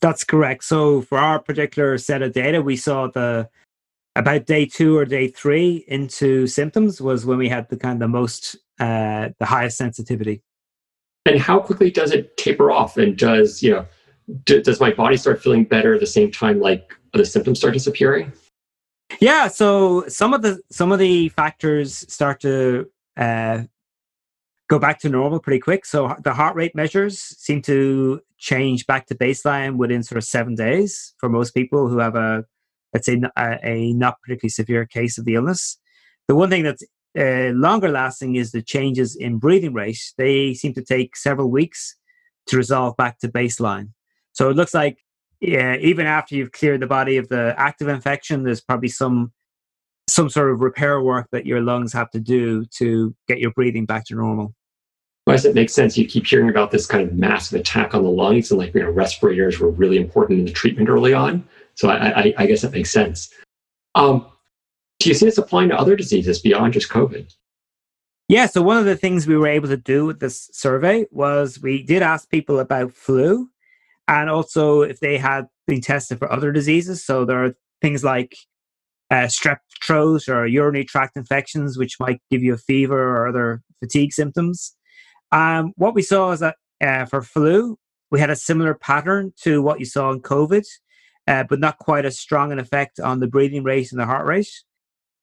That's 0.00 0.24
correct. 0.24 0.64
So 0.64 1.02
for 1.02 1.18
our 1.18 1.38
particular 1.38 1.96
set 1.98 2.22
of 2.22 2.32
data, 2.32 2.60
we 2.60 2.76
saw 2.76 3.06
the 3.06 3.48
about 4.16 4.46
day 4.46 4.66
two 4.66 4.96
or 4.96 5.04
day 5.04 5.28
three 5.28 5.84
into 5.88 6.46
symptoms 6.46 7.00
was 7.00 7.26
when 7.26 7.38
we 7.38 7.48
had 7.48 7.68
the 7.68 7.76
kind 7.76 7.94
of 7.94 8.00
the 8.00 8.08
most 8.08 8.56
uh, 8.80 9.28
the 9.38 9.46
highest 9.46 9.76
sensitivity. 9.76 10.42
And 11.26 11.40
how 11.40 11.58
quickly 11.58 11.90
does 11.90 12.12
it 12.12 12.36
taper 12.36 12.70
off? 12.70 12.96
And 12.96 13.16
does 13.16 13.62
you 13.62 13.72
know 13.72 13.86
do, 14.44 14.62
does 14.62 14.80
my 14.80 14.92
body 14.92 15.16
start 15.16 15.42
feeling 15.42 15.64
better 15.64 15.94
at 15.94 16.00
the 16.00 16.06
same 16.06 16.30
time 16.30 16.60
like 16.60 16.94
the 17.12 17.24
symptoms 17.24 17.58
start 17.58 17.74
disappearing? 17.74 18.32
Yeah 19.20 19.48
so 19.48 20.06
some 20.08 20.34
of 20.34 20.42
the 20.42 20.60
some 20.70 20.92
of 20.92 20.98
the 20.98 21.28
factors 21.30 22.04
start 22.12 22.40
to 22.40 22.90
uh, 23.16 23.62
go 24.68 24.78
back 24.78 24.98
to 25.00 25.08
normal 25.08 25.40
pretty 25.40 25.60
quick. 25.60 25.84
So 25.84 26.14
the 26.22 26.34
heart 26.34 26.56
rate 26.56 26.74
measures 26.74 27.18
seem 27.18 27.62
to 27.62 28.20
change 28.38 28.86
back 28.86 29.06
to 29.06 29.14
baseline 29.14 29.76
within 29.76 30.02
sort 30.02 30.18
of 30.18 30.24
seven 30.24 30.54
days 30.54 31.14
for 31.18 31.28
most 31.28 31.52
people 31.52 31.88
who 31.88 31.98
have 31.98 32.16
a 32.16 32.44
let's 32.92 33.06
say 33.06 33.20
a, 33.36 33.58
a 33.62 33.92
not 33.92 34.20
particularly 34.22 34.50
severe 34.50 34.86
case 34.86 35.18
of 35.18 35.24
the 35.24 35.34
illness. 35.34 35.78
The 36.28 36.34
one 36.34 36.50
thing 36.50 36.64
that's 36.64 36.82
uh, 37.16 37.50
longer 37.54 37.88
lasting 37.88 38.36
is 38.36 38.52
the 38.52 38.62
changes 38.62 39.16
in 39.16 39.38
breathing 39.38 39.72
rate 39.72 40.12
they 40.18 40.54
seem 40.54 40.74
to 40.74 40.82
take 40.82 41.16
several 41.16 41.50
weeks 41.50 41.96
to 42.46 42.56
resolve 42.56 42.96
back 42.96 43.18
to 43.18 43.28
baseline 43.28 43.88
so 44.32 44.50
it 44.50 44.56
looks 44.56 44.74
like 44.74 44.98
even 45.40 46.06
after 46.06 46.34
you've 46.34 46.52
cleared 46.52 46.80
the 46.80 46.86
body 46.86 47.16
of 47.16 47.28
the 47.28 47.54
active 47.58 47.88
infection, 47.88 48.42
there's 48.42 48.60
probably 48.60 48.88
some 48.88 49.32
some 50.08 50.30
sort 50.30 50.52
of 50.52 50.60
repair 50.60 51.00
work 51.00 51.26
that 51.32 51.46
your 51.46 51.60
lungs 51.60 51.92
have 51.92 52.08
to 52.10 52.20
do 52.20 52.64
to 52.66 53.14
get 53.26 53.40
your 53.40 53.50
breathing 53.52 53.84
back 53.84 54.04
to 54.04 54.14
normal. 54.14 54.54
Well, 55.26 55.34
as 55.34 55.44
it 55.44 55.54
makes 55.56 55.74
sense, 55.74 55.98
you 55.98 56.06
keep 56.06 56.24
hearing 56.24 56.48
about 56.48 56.70
this 56.70 56.86
kind 56.86 57.02
of 57.02 57.14
massive 57.14 57.58
attack 57.58 57.92
on 57.94 58.04
the 58.04 58.10
lungs, 58.10 58.50
and 58.50 58.58
like 58.58 58.72
you 58.74 58.82
know, 58.82 58.90
respirators 58.90 59.58
were 59.58 59.70
really 59.70 59.96
important 59.96 60.38
in 60.38 60.44
the 60.44 60.52
treatment 60.52 60.88
early 60.88 61.12
on. 61.12 61.46
So 61.74 61.88
I, 61.88 62.20
I, 62.20 62.34
I 62.38 62.46
guess 62.46 62.62
that 62.62 62.72
makes 62.72 62.90
sense. 62.90 63.32
Um, 63.96 64.26
do 64.98 65.08
you 65.08 65.14
see 65.14 65.26
this 65.26 65.38
applying 65.38 65.68
to 65.70 65.78
other 65.78 65.96
diseases 65.96 66.40
beyond 66.40 66.72
just 66.72 66.88
COVID? 66.88 67.32
Yeah. 68.28 68.46
So 68.46 68.62
one 68.62 68.78
of 68.78 68.86
the 68.86 68.96
things 68.96 69.26
we 69.26 69.36
were 69.36 69.46
able 69.46 69.68
to 69.68 69.76
do 69.76 70.04
with 70.04 70.18
this 70.18 70.50
survey 70.52 71.06
was 71.12 71.60
we 71.60 71.82
did 71.82 72.02
ask 72.02 72.28
people 72.28 72.58
about 72.58 72.92
flu 72.92 73.48
and 74.08 74.28
also 74.28 74.82
if 74.82 74.98
they 75.00 75.16
had 75.16 75.46
been 75.66 75.80
tested 75.80 76.18
for 76.18 76.32
other 76.32 76.50
diseases. 76.50 77.04
So 77.04 77.24
there 77.24 77.44
are 77.44 77.54
things 77.80 78.02
like 78.02 78.36
uh, 79.10 79.26
strep 79.26 79.58
throat 79.84 80.28
or 80.28 80.46
urinary 80.46 80.84
tract 80.84 81.16
infections, 81.16 81.78
which 81.78 82.00
might 82.00 82.20
give 82.30 82.42
you 82.42 82.54
a 82.54 82.58
fever 82.58 83.16
or 83.16 83.28
other 83.28 83.62
fatigue 83.80 84.12
symptoms. 84.12 84.74
Um, 85.30 85.72
what 85.76 85.94
we 85.94 86.02
saw 86.02 86.32
is 86.32 86.40
that 86.40 86.56
uh, 86.80 87.04
for 87.04 87.22
flu, 87.22 87.78
we 88.10 88.20
had 88.20 88.30
a 88.30 88.36
similar 88.36 88.74
pattern 88.74 89.32
to 89.42 89.62
what 89.62 89.80
you 89.80 89.86
saw 89.86 90.10
in 90.10 90.20
COVID, 90.20 90.64
uh, 91.26 91.44
but 91.48 91.60
not 91.60 91.78
quite 91.78 92.04
as 92.04 92.18
strong 92.18 92.52
an 92.52 92.58
effect 92.58 93.00
on 93.00 93.20
the 93.20 93.26
breathing 93.26 93.62
rate 93.62 93.92
and 93.92 94.00
the 94.00 94.06
heart 94.06 94.26
rate. 94.26 94.50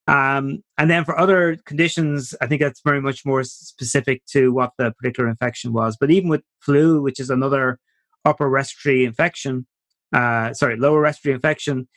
Um, 0.06 0.62
and 0.76 0.90
then 0.90 1.04
for 1.04 1.18
other 1.18 1.56
conditions, 1.64 2.34
I 2.40 2.46
think 2.46 2.60
that's 2.60 2.82
very 2.84 3.00
much 3.00 3.24
more 3.24 3.42
specific 3.42 4.24
to 4.32 4.52
what 4.52 4.72
the 4.76 4.92
particular 4.92 5.28
infection 5.30 5.72
was. 5.72 5.96
But 5.98 6.10
even 6.10 6.28
with 6.28 6.42
flu, 6.60 7.00
which 7.00 7.18
is 7.18 7.30
another 7.30 7.78
upper 8.24 8.48
respiratory 8.48 9.04
infection, 9.04 9.66
uh, 10.12 10.52
sorry, 10.52 10.76
lower 10.76 11.00
respiratory 11.00 11.36
infection, 11.36 11.88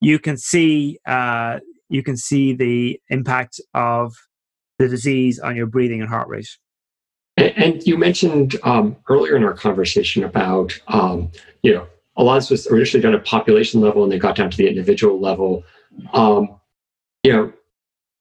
you 0.00 0.18
can 0.18 0.36
see 0.36 0.98
uh, 1.06 1.60
you 1.88 2.02
can 2.02 2.16
see 2.16 2.52
the 2.52 3.00
impact 3.10 3.60
of 3.74 4.14
the 4.78 4.88
disease 4.88 5.38
on 5.38 5.54
your 5.54 5.66
breathing 5.66 6.00
and 6.00 6.08
heart 6.08 6.28
rate. 6.28 6.48
And, 7.36 7.82
you 7.86 7.96
mentioned 7.96 8.56
um, 8.62 8.96
earlier 9.08 9.36
in 9.36 9.44
our 9.44 9.54
conversation 9.54 10.24
about 10.24 10.78
um, 10.88 11.30
you 11.62 11.72
know 11.72 11.86
a 12.16 12.24
lot 12.24 12.36
of 12.36 12.42
this 12.42 12.50
was 12.50 12.66
initially 12.66 13.02
done 13.02 13.14
at 13.14 13.24
population 13.24 13.80
level 13.80 14.02
and 14.02 14.12
they 14.12 14.18
got 14.18 14.36
down 14.36 14.50
to 14.50 14.56
the 14.56 14.68
individual 14.68 15.20
level. 15.20 15.62
Um, 16.12 16.60
you 17.22 17.32
know, 17.32 17.52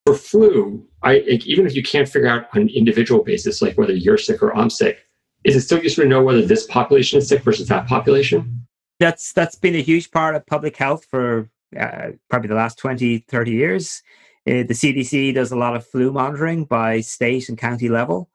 for 0.06 0.16
flu, 0.16 0.86
I 1.04 1.20
even 1.20 1.66
if 1.66 1.76
you 1.76 1.84
can't 1.84 2.08
figure 2.08 2.28
out 2.28 2.48
on 2.54 2.62
an 2.62 2.70
individual 2.70 3.24
basis, 3.24 3.62
like 3.62 3.78
whether 3.78 3.94
you're 3.94 4.18
sick 4.18 4.42
or 4.42 4.56
I'm 4.56 4.70
sick, 4.70 5.00
is 5.44 5.56
it 5.56 5.62
still 5.62 5.82
useful 5.82 6.04
to 6.04 6.10
know 6.10 6.24
whether 6.24 6.42
this 6.42 6.66
population 6.68 7.20
is 7.20 7.28
sick 7.28 7.44
versus 7.44 7.68
that 7.68 7.88
population? 7.88 8.68
That's 9.00 9.34
that's 9.34 9.56
been 9.56 9.76
a 9.76 9.82
huge 9.82 10.12
part 10.12 10.36
of 10.36 10.46
public 10.46 10.78
health 10.78 11.06
for 11.06 11.50
uh, 11.80 12.10
probably 12.30 12.50
the 12.50 12.56
last 12.56 12.78
20, 12.78 13.20
30 13.20 13.52
years. 13.52 14.02
Uh, 14.48 14.66
the 14.66 14.74
CDC 14.74 15.34
does 15.34 15.52
a 15.52 15.56
lot 15.56 15.76
of 15.76 15.86
flu 15.86 16.12
monitoring 16.12 16.66
by 16.66 17.02
state 17.02 17.48
and 17.50 17.58
county 17.58 17.90
level. 17.90 18.30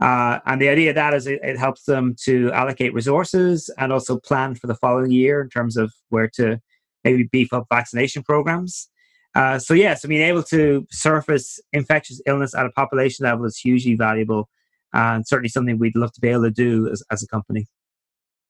Uh, 0.00 0.38
and 0.44 0.60
the 0.60 0.68
idea 0.68 0.90
of 0.90 0.94
that 0.94 1.14
is 1.14 1.26
it, 1.26 1.40
it, 1.42 1.58
helps 1.58 1.84
them 1.84 2.14
to 2.22 2.52
allocate 2.52 2.92
resources 2.92 3.70
and 3.78 3.90
also 3.90 4.18
plan 4.18 4.54
for 4.54 4.66
the 4.66 4.74
following 4.74 5.10
year 5.10 5.40
in 5.40 5.48
terms 5.48 5.78
of 5.78 5.90
where 6.10 6.28
to 6.28 6.60
maybe 7.02 7.26
beef 7.32 7.50
up 7.54 7.64
vaccination 7.70 8.22
programs. 8.22 8.90
Uh, 9.36 9.58
so 9.58 9.74
yeah, 9.74 9.92
so 9.92 10.08
being 10.08 10.22
able 10.22 10.42
to 10.42 10.86
surface 10.90 11.60
infectious 11.74 12.22
illness 12.24 12.54
at 12.54 12.64
a 12.64 12.70
population 12.70 13.24
level 13.24 13.44
is 13.44 13.58
hugely 13.58 13.94
valuable, 13.94 14.48
and 14.94 15.28
certainly 15.28 15.50
something 15.50 15.78
we'd 15.78 15.94
love 15.94 16.10
to 16.10 16.22
be 16.22 16.28
able 16.28 16.44
to 16.44 16.50
do 16.50 16.88
as, 16.90 17.02
as 17.10 17.22
a 17.22 17.26
company. 17.26 17.66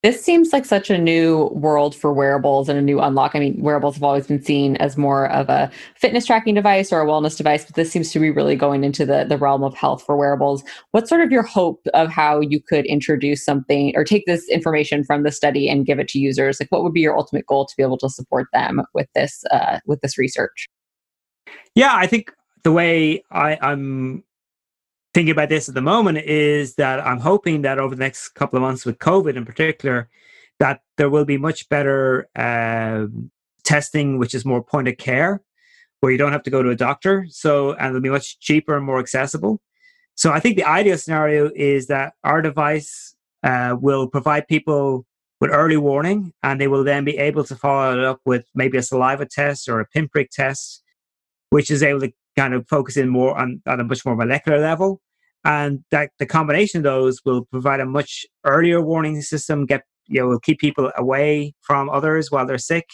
This 0.05 0.23
seems 0.23 0.53
like 0.53 0.65
such 0.65 0.89
a 0.89 0.97
new 0.97 1.47
world 1.47 1.97
for 1.97 2.13
wearables 2.13 2.69
and 2.69 2.79
a 2.79 2.83
new 2.83 3.01
unlock. 3.01 3.35
I 3.35 3.41
mean, 3.41 3.61
wearables 3.61 3.95
have 3.95 4.05
always 4.05 4.29
been 4.29 4.41
seen 4.41 4.77
as 4.77 4.97
more 4.97 5.29
of 5.33 5.49
a 5.49 5.69
fitness 5.97 6.27
tracking 6.27 6.55
device 6.55 6.93
or 6.93 7.01
a 7.01 7.07
wellness 7.07 7.37
device, 7.37 7.65
but 7.65 7.75
this 7.75 7.91
seems 7.91 8.13
to 8.13 8.21
be 8.21 8.31
really 8.31 8.55
going 8.55 8.85
into 8.85 9.05
the, 9.05 9.25
the 9.29 9.39
realm 9.39 9.65
of 9.65 9.75
health 9.75 10.05
for 10.05 10.17
wearables. 10.17 10.63
What's 10.93 11.09
sort 11.09 11.23
of 11.23 11.33
your 11.33 11.43
hope 11.43 11.85
of 11.95 12.11
how 12.11 12.39
you 12.39 12.61
could 12.61 12.87
introduce 12.87 13.45
something 13.45 13.93
or 13.97 14.05
take 14.05 14.27
this 14.27 14.49
information 14.49 15.03
from 15.03 15.25
the 15.25 15.33
study 15.33 15.69
and 15.69 15.85
give 15.85 15.99
it 15.99 16.07
to 16.09 16.21
users? 16.21 16.61
Like, 16.61 16.71
what 16.71 16.85
would 16.85 16.93
be 16.93 17.01
your 17.01 17.17
ultimate 17.17 17.47
goal 17.47 17.67
to 17.67 17.75
be 17.77 17.83
able 17.83 17.99
to 17.99 18.09
support 18.09 18.47
them 18.53 18.83
with 18.95 19.09
this 19.17 19.43
uh, 19.51 19.81
with 19.87 20.01
this 20.03 20.17
research? 20.17 20.69
Yeah, 21.75 21.93
I 21.95 22.07
think 22.07 22.33
the 22.65 22.73
way 22.73 23.23
I, 23.31 23.59
I'm 23.61 24.25
thinking 25.15 25.33
about 25.33 25.49
this 25.49 25.69
at 25.69 25.75
the 25.75 25.81
moment 25.83 26.19
is 26.19 26.75
that 26.75 27.01
I'm 27.01 27.21
hoping 27.21 27.63
that 27.63 27.79
over 27.79 27.95
the 27.95 28.01
next 28.01 28.31
couple 28.31 28.57
of 28.57 28.63
months 28.63 28.85
with 28.85 28.99
COVID 28.99 29.37
in 29.37 29.45
particular, 29.45 30.09
that 30.59 30.81
there 30.97 31.11
will 31.11 31.25
be 31.25 31.39
much 31.39 31.69
better 31.69 32.29
uh, 32.37 33.07
testing, 33.65 34.19
which 34.19 34.35
is 34.35 34.45
more 34.45 34.63
point 34.63 34.89
of 34.89 34.97
care, 34.97 35.43
where 36.01 36.13
you 36.13 36.19
don't 36.19 36.33
have 36.33 36.43
to 36.45 36.51
go 36.51 36.63
to 36.63 36.71
a 36.71 36.77
doctor. 36.77 37.27
So, 37.31 37.73
and 37.73 37.89
it'll 37.89 38.01
be 38.01 38.11
much 38.11 38.39
cheaper 38.41 38.77
and 38.77 38.87
more 38.87 38.99
accessible. 38.99 39.61
So, 40.15 40.33
I 40.33 40.41
think 40.41 40.57
the 40.57 40.65
ideal 40.65 40.99
scenario 40.99 41.51
is 41.55 41.89
that 41.89 42.15
our 42.25 42.43
device 42.43 43.15
uh, 43.43 43.77
will 43.81 44.09
provide 44.09 44.49
people 44.49 45.07
with 45.41 45.51
early 45.51 45.77
warning, 45.77 46.33
and 46.43 46.61
they 46.61 46.69
will 46.69 46.85
then 46.85 47.05
be 47.05 47.19
able 47.19 47.45
to 47.45 47.57
follow 47.57 47.99
it 47.99 48.05
up 48.05 48.21
with 48.25 48.47
maybe 48.55 48.79
a 48.79 48.83
saliva 48.83 49.27
test 49.27 49.69
or 49.69 49.81
a 49.81 49.87
pinprick 49.87 50.31
test, 50.31 50.83
which 51.51 51.71
is 51.71 51.83
able 51.83 52.01
to 52.01 52.13
kind 52.37 52.55
of 52.55 52.69
focus 52.69 52.97
in 52.97 53.09
more 53.09 53.37
on, 53.37 53.63
on 53.67 53.81
a 53.81 53.85
much 53.85 54.05
more 54.05 54.17
molecular 54.17 54.61
level. 54.61 55.01
And 55.45 55.85
that 55.91 56.11
the 56.19 56.27
combination 56.27 56.79
of 56.79 56.85
those 56.85 57.21
will 57.25 57.45
provide 57.47 57.81
a 57.81 57.87
much 57.87 58.27
earlier 58.45 58.83
warning 58.83 59.23
system 59.23 59.65
get 59.65 59.83
you 60.09 60.21
know 60.21 60.29
will 60.29 60.41
keep 60.41 60.59
people 60.59 60.91
away 60.97 61.55
from 61.61 61.91
others 61.91 62.31
while 62.31 62.47
they're 62.47 62.59
sick 62.59 62.87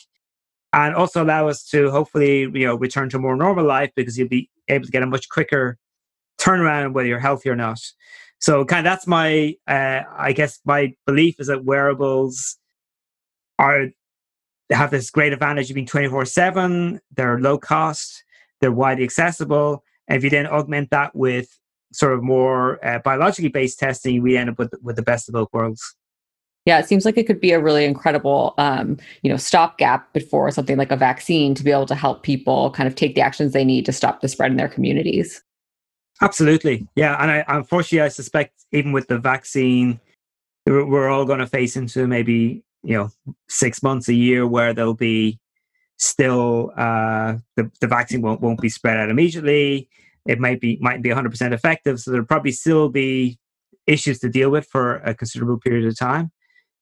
and 0.73 0.95
also 0.95 1.23
allow 1.23 1.49
us 1.49 1.65
to 1.65 1.91
hopefully 1.91 2.41
you 2.41 2.67
know 2.67 2.75
return 2.75 3.09
to 3.11 3.17
a 3.17 3.21
more 3.21 3.37
normal 3.37 3.65
life 3.65 3.91
because 3.97 4.19
you'll 4.19 4.29
be 4.29 4.49
able 4.69 4.85
to 4.85 4.91
get 4.91 5.03
a 5.03 5.07
much 5.07 5.29
quicker 5.29 5.79
turnaround 6.41 6.93
whether 6.93 7.09
you're 7.09 7.19
healthy 7.19 7.49
or 7.49 7.57
not. 7.57 7.79
So 8.39 8.65
kind 8.65 8.87
of 8.87 8.91
that's 8.91 9.07
my 9.07 9.55
uh, 9.69 10.03
i 10.17 10.33
guess 10.33 10.61
my 10.65 10.95
belief 11.07 11.37
is 11.39 11.47
that 11.47 11.65
wearables 11.65 12.59
are 13.59 13.89
have 14.71 14.91
this 14.91 15.11
great 15.11 15.33
advantage 15.33 15.71
of 15.71 15.75
being 15.75 15.87
24 15.87 16.25
7 16.25 17.01
they're 17.15 17.39
low 17.39 17.59
cost 17.59 18.25
they're 18.63 18.73
widely 18.73 19.05
accessible 19.05 19.85
and 20.09 20.17
if 20.17 20.25
you 20.25 20.31
then 20.31 20.47
augment 20.47 20.91
that 20.91 21.15
with 21.15 21.59
sort 21.93 22.13
of 22.13 22.23
more 22.23 22.85
uh, 22.85 22.99
biologically 22.99 23.49
based 23.49 23.79
testing, 23.79 24.23
we 24.23 24.37
end 24.37 24.51
up 24.51 24.59
with 24.59 24.75
with 24.83 24.97
the 24.97 25.03
best 25.03 25.29
of 25.29 25.35
both 25.35 25.49
worlds. 25.53 25.97
Yeah, 26.65 26.79
it 26.79 26.87
seems 26.87 27.05
like 27.05 27.19
it 27.19 27.27
could 27.27 27.41
be 27.41 27.51
a 27.51 27.61
really 27.61 27.85
incredible, 27.85 28.55
um, 28.57 28.97
you 29.23 29.31
know, 29.31 29.37
stopgap 29.37 30.13
before 30.13 30.49
something 30.53 30.77
like 30.77 30.93
a 30.93 30.97
vaccine 30.97 31.57
to 31.57 31.65
be 31.65 31.73
able 31.73 31.87
to 31.87 31.97
help 31.97 32.23
people 32.23 32.71
kind 32.71 32.87
of 32.87 32.95
take 32.95 33.17
the 33.17 33.21
actions 33.21 33.53
they 33.53 33.65
need 33.65 33.85
to 33.87 33.93
stop 33.93 34.21
the 34.21 34.29
spread 34.29 34.53
in 34.53 34.57
their 34.57 34.69
communities. 34.69 35.43
Absolutely, 36.21 36.87
yeah, 36.95 37.21
and 37.21 37.31
I, 37.31 37.45
unfortunately, 37.49 38.03
I 38.03 38.09
suspect 38.09 38.65
even 38.71 38.93
with 38.93 39.09
the 39.09 39.19
vaccine, 39.19 39.99
we're 40.67 41.09
all 41.09 41.25
going 41.25 41.41
to 41.41 41.47
face 41.47 41.75
into 41.77 42.07
maybe 42.07 42.63
you 42.85 42.97
know 42.97 43.11
six 43.49 43.83
months, 43.83 44.09
a 44.09 44.15
year, 44.15 44.47
where 44.47 44.73
there'll 44.73 44.95
be 44.95 45.41
still 46.03 46.73
uh, 46.77 47.37
the 47.57 47.71
the 47.81 47.87
vaccine 47.87 48.23
won't 48.23 48.41
won't 48.41 48.61
be 48.61 48.69
spread 48.69 48.97
out 48.97 49.09
immediately. 49.09 49.89
It 50.27 50.39
might 50.39 50.61
be 50.61 50.79
might 50.81 51.03
be 51.03 51.11
100% 51.11 51.53
effective. 51.53 52.01
So 52.01 52.11
there'll 52.11 52.27
probably 52.27 52.53
still 52.53 52.89
be 52.89 53.39
issues 53.87 54.19
to 54.21 54.29
deal 54.29 54.51
with 54.51 54.67
for 54.67 54.97
a 54.97 55.15
considerable 55.15 55.59
period 55.59 55.87
of 55.87 55.99
time. 55.99 56.33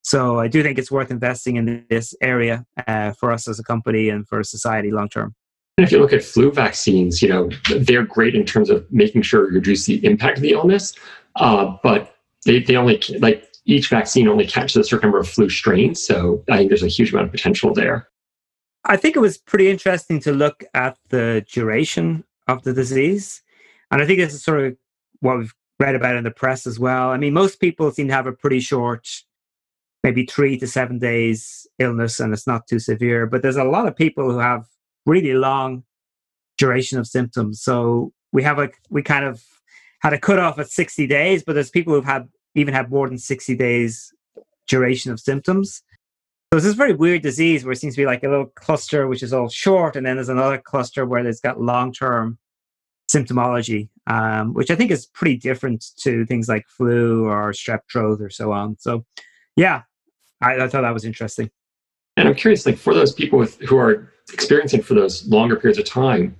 So 0.02 0.38
i 0.38 0.48
do 0.48 0.62
think 0.62 0.78
it's 0.78 0.90
worth 0.90 1.10
investing 1.10 1.56
in 1.56 1.84
this 1.90 2.14
area 2.22 2.64
uh, 2.86 3.12
for 3.12 3.30
us 3.32 3.46
as 3.46 3.58
a 3.58 3.62
company 3.62 4.08
and 4.08 4.26
for 4.26 4.42
society 4.42 4.90
long 4.90 5.08
term. 5.08 5.34
And 5.76 5.86
if 5.86 5.92
you 5.92 5.98
look 5.98 6.12
at 6.12 6.22
flu 6.22 6.50
vaccines 6.50 7.20
you 7.22 7.28
know 7.28 7.50
they're 7.76 8.04
great 8.04 8.34
in 8.34 8.44
terms 8.44 8.70
of 8.70 8.86
making 8.90 9.22
sure 9.22 9.48
you 9.50 9.56
reduce 9.56 9.84
the 9.84 10.04
impact 10.04 10.38
of 10.38 10.42
the 10.42 10.52
illness 10.52 10.94
uh, 11.36 11.76
but 11.82 12.16
they, 12.46 12.60
they 12.60 12.76
only 12.76 13.00
like 13.18 13.46
each 13.66 13.88
vaccine 13.88 14.26
only 14.26 14.46
catches 14.46 14.76
a 14.76 14.84
certain 14.84 15.08
number 15.08 15.20
of 15.20 15.28
flu 15.28 15.48
strains. 15.50 16.02
So 16.02 16.42
i 16.50 16.56
think 16.56 16.70
there's 16.70 16.82
a 16.82 16.88
huge 16.88 17.12
amount 17.12 17.26
of 17.26 17.32
potential 17.32 17.74
there 17.74 18.09
I 18.84 18.96
think 18.96 19.16
it 19.16 19.20
was 19.20 19.38
pretty 19.38 19.68
interesting 19.68 20.20
to 20.20 20.32
look 20.32 20.64
at 20.74 20.96
the 21.10 21.44
duration 21.50 22.24
of 22.48 22.62
the 22.62 22.72
disease. 22.72 23.42
And 23.90 24.00
I 24.00 24.06
think 24.06 24.18
this 24.18 24.34
is 24.34 24.42
sort 24.42 24.60
of 24.60 24.76
what 25.20 25.38
we've 25.38 25.54
read 25.78 25.94
about 25.94 26.16
in 26.16 26.24
the 26.24 26.30
press 26.30 26.66
as 26.66 26.78
well. 26.78 27.10
I 27.10 27.16
mean, 27.16 27.34
most 27.34 27.60
people 27.60 27.90
seem 27.90 28.08
to 28.08 28.14
have 28.14 28.26
a 28.26 28.32
pretty 28.32 28.60
short, 28.60 29.08
maybe 30.02 30.24
three 30.24 30.58
to 30.58 30.66
seven 30.66 30.98
days 30.98 31.66
illness, 31.78 32.20
and 32.20 32.32
it's 32.32 32.46
not 32.46 32.66
too 32.66 32.78
severe. 32.78 33.26
But 33.26 33.42
there's 33.42 33.56
a 33.56 33.64
lot 33.64 33.86
of 33.86 33.96
people 33.96 34.30
who 34.30 34.38
have 34.38 34.66
really 35.06 35.34
long 35.34 35.84
duration 36.58 36.98
of 36.98 37.06
symptoms. 37.06 37.60
So 37.60 38.12
we 38.32 38.42
have 38.42 38.58
like 38.58 38.76
we 38.90 39.02
kind 39.02 39.24
of 39.24 39.42
had 40.00 40.12
a 40.12 40.18
cutoff 40.18 40.58
at 40.58 40.70
60 40.70 41.06
days, 41.06 41.42
but 41.42 41.54
there's 41.54 41.70
people 41.70 41.94
who've 41.94 42.04
had 42.04 42.28
even 42.54 42.74
had 42.74 42.90
more 42.90 43.08
than 43.08 43.18
60 43.18 43.54
days 43.56 44.12
duration 44.66 45.12
of 45.12 45.20
symptoms. 45.20 45.82
So 46.52 46.56
it's 46.56 46.66
this 46.66 46.74
very 46.74 46.94
weird 46.94 47.22
disease 47.22 47.64
where 47.64 47.70
it 47.70 47.76
seems 47.76 47.94
to 47.94 48.00
be 48.02 48.06
like 48.06 48.24
a 48.24 48.28
little 48.28 48.46
cluster 48.46 49.06
which 49.06 49.22
is 49.22 49.32
all 49.32 49.48
short, 49.48 49.94
and 49.94 50.04
then 50.04 50.16
there's 50.16 50.28
another 50.28 50.58
cluster 50.58 51.06
where 51.06 51.24
it's 51.24 51.38
got 51.38 51.60
long 51.60 51.92
term 51.92 52.38
symptomology, 53.08 53.88
um, 54.08 54.52
which 54.54 54.68
I 54.68 54.74
think 54.74 54.90
is 54.90 55.06
pretty 55.06 55.36
different 55.36 55.84
to 55.98 56.26
things 56.26 56.48
like 56.48 56.66
flu 56.66 57.26
or 57.26 57.52
strep 57.52 57.80
throat 57.90 58.20
or 58.20 58.30
so 58.30 58.50
on. 58.50 58.76
So, 58.80 59.04
yeah, 59.54 59.82
I, 60.40 60.56
I 60.56 60.68
thought 60.68 60.82
that 60.82 60.92
was 60.92 61.04
interesting. 61.04 61.50
And 62.16 62.28
I'm 62.28 62.34
curious, 62.34 62.66
like 62.66 62.78
for 62.78 62.94
those 62.94 63.12
people 63.12 63.38
with, 63.38 63.60
who 63.60 63.76
are 63.78 64.12
experiencing 64.32 64.82
for 64.82 64.94
those 64.94 65.24
longer 65.28 65.54
periods 65.54 65.78
of 65.78 65.84
time, 65.84 66.34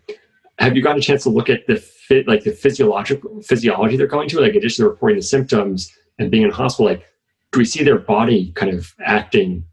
have 0.59 0.77
you 0.77 0.83
gotten 0.83 0.99
a 0.99 1.03
chance 1.03 1.23
to 1.23 1.31
look 1.31 1.49
at 1.49 1.68
the 1.68 1.77
fit, 1.77 2.27
like 2.27 2.42
the 2.42 2.51
physiological 2.51 3.42
physiology 3.42 3.96
they're 3.96 4.09
going 4.09 4.29
to, 4.31 4.40
like 4.40 4.57
addition 4.57 4.85
to 4.85 4.90
reporting 4.90 5.18
the 5.18 5.23
symptoms 5.23 5.96
and 6.18 6.33
being 6.33 6.42
in 6.42 6.51
hospital? 6.51 6.87
Like, 6.87 7.07
do 7.53 7.61
we 7.61 7.64
see 7.64 7.85
their 7.85 7.99
body 7.99 8.51
kind 8.57 8.73
of 8.73 8.92
acting 9.05 9.64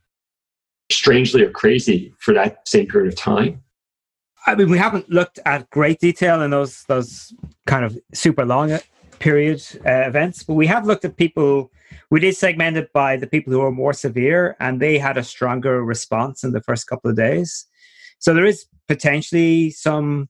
strangely 0.92 1.44
or 1.44 1.52
crazy 1.52 2.14
for 2.20 2.34
that 2.34 2.68
same 2.68 2.88
period 2.88 3.12
of 3.12 3.20
time? 3.20 3.62
I 4.46 4.56
mean, 4.56 4.70
we 4.70 4.78
haven't 4.78 5.10
looked 5.10 5.40
at 5.46 5.70
great 5.70 6.00
detail 6.00 6.42
in 6.42 6.52
those 6.52 6.84
those 6.84 7.34
kind 7.66 7.84
of 7.84 7.98
super 8.14 8.46
long 8.46 8.72
uh, 8.72 8.80
period 9.20 9.62
uh, 9.86 10.08
events, 10.08 10.44
but 10.44 10.54
we 10.54 10.68
have 10.68 10.86
looked 10.86 11.06
at 11.06 11.18
people. 11.18 11.72
We 12.10 12.22
did 12.22 12.36
segment 12.38 12.78
it 12.78 12.94
by 12.94 13.18
the 13.18 13.28
people 13.28 13.52
who 13.52 13.62
are 13.62 13.72
more 13.72 13.94
severe, 13.94 14.56
and 14.60 14.80
they 14.80 14.98
had 14.98 15.18
a 15.18 15.24
stronger 15.24 15.84
response 15.84 16.44
in 16.44 16.54
the 16.54 16.62
first 16.62 16.88
couple 16.88 17.10
of 17.12 17.18
days. 17.18 17.66
So 18.20 18.34
there 18.34 18.46
is 18.46 18.66
potentially 18.88 19.72
some 19.72 20.30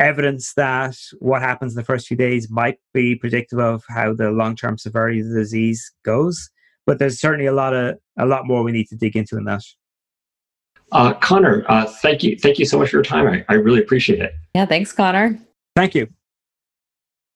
evidence 0.00 0.54
that 0.54 0.96
what 1.20 1.40
happens 1.40 1.72
in 1.72 1.76
the 1.76 1.84
first 1.84 2.08
few 2.08 2.16
days 2.16 2.50
might 2.50 2.78
be 2.92 3.14
predictive 3.14 3.60
of 3.60 3.84
how 3.88 4.12
the 4.12 4.30
long 4.30 4.56
term 4.56 4.76
severity 4.76 5.20
of 5.20 5.28
the 5.28 5.34
disease 5.34 5.92
goes. 6.04 6.50
But 6.86 6.98
there's 6.98 7.20
certainly 7.20 7.46
a 7.46 7.52
lot 7.52 7.72
of 7.72 7.98
a 8.18 8.26
lot 8.26 8.46
more 8.46 8.62
we 8.62 8.72
need 8.72 8.88
to 8.88 8.96
dig 8.96 9.16
into 9.16 9.36
in 9.36 9.44
that. 9.44 9.62
Uh, 10.94 11.12
Conor, 11.14 11.64
uh, 11.68 11.86
thank 11.86 12.22
you. 12.22 12.38
Thank 12.38 12.58
you 12.58 12.64
so 12.64 12.78
much 12.78 12.90
for 12.90 12.96
your 12.96 13.04
time. 13.04 13.26
I, 13.26 13.44
I 13.48 13.56
really 13.56 13.80
appreciate 13.80 14.20
it. 14.20 14.32
Yeah, 14.54 14.64
thanks, 14.64 14.92
Conor. 14.92 15.38
Thank 15.74 15.94
you. 15.94 16.08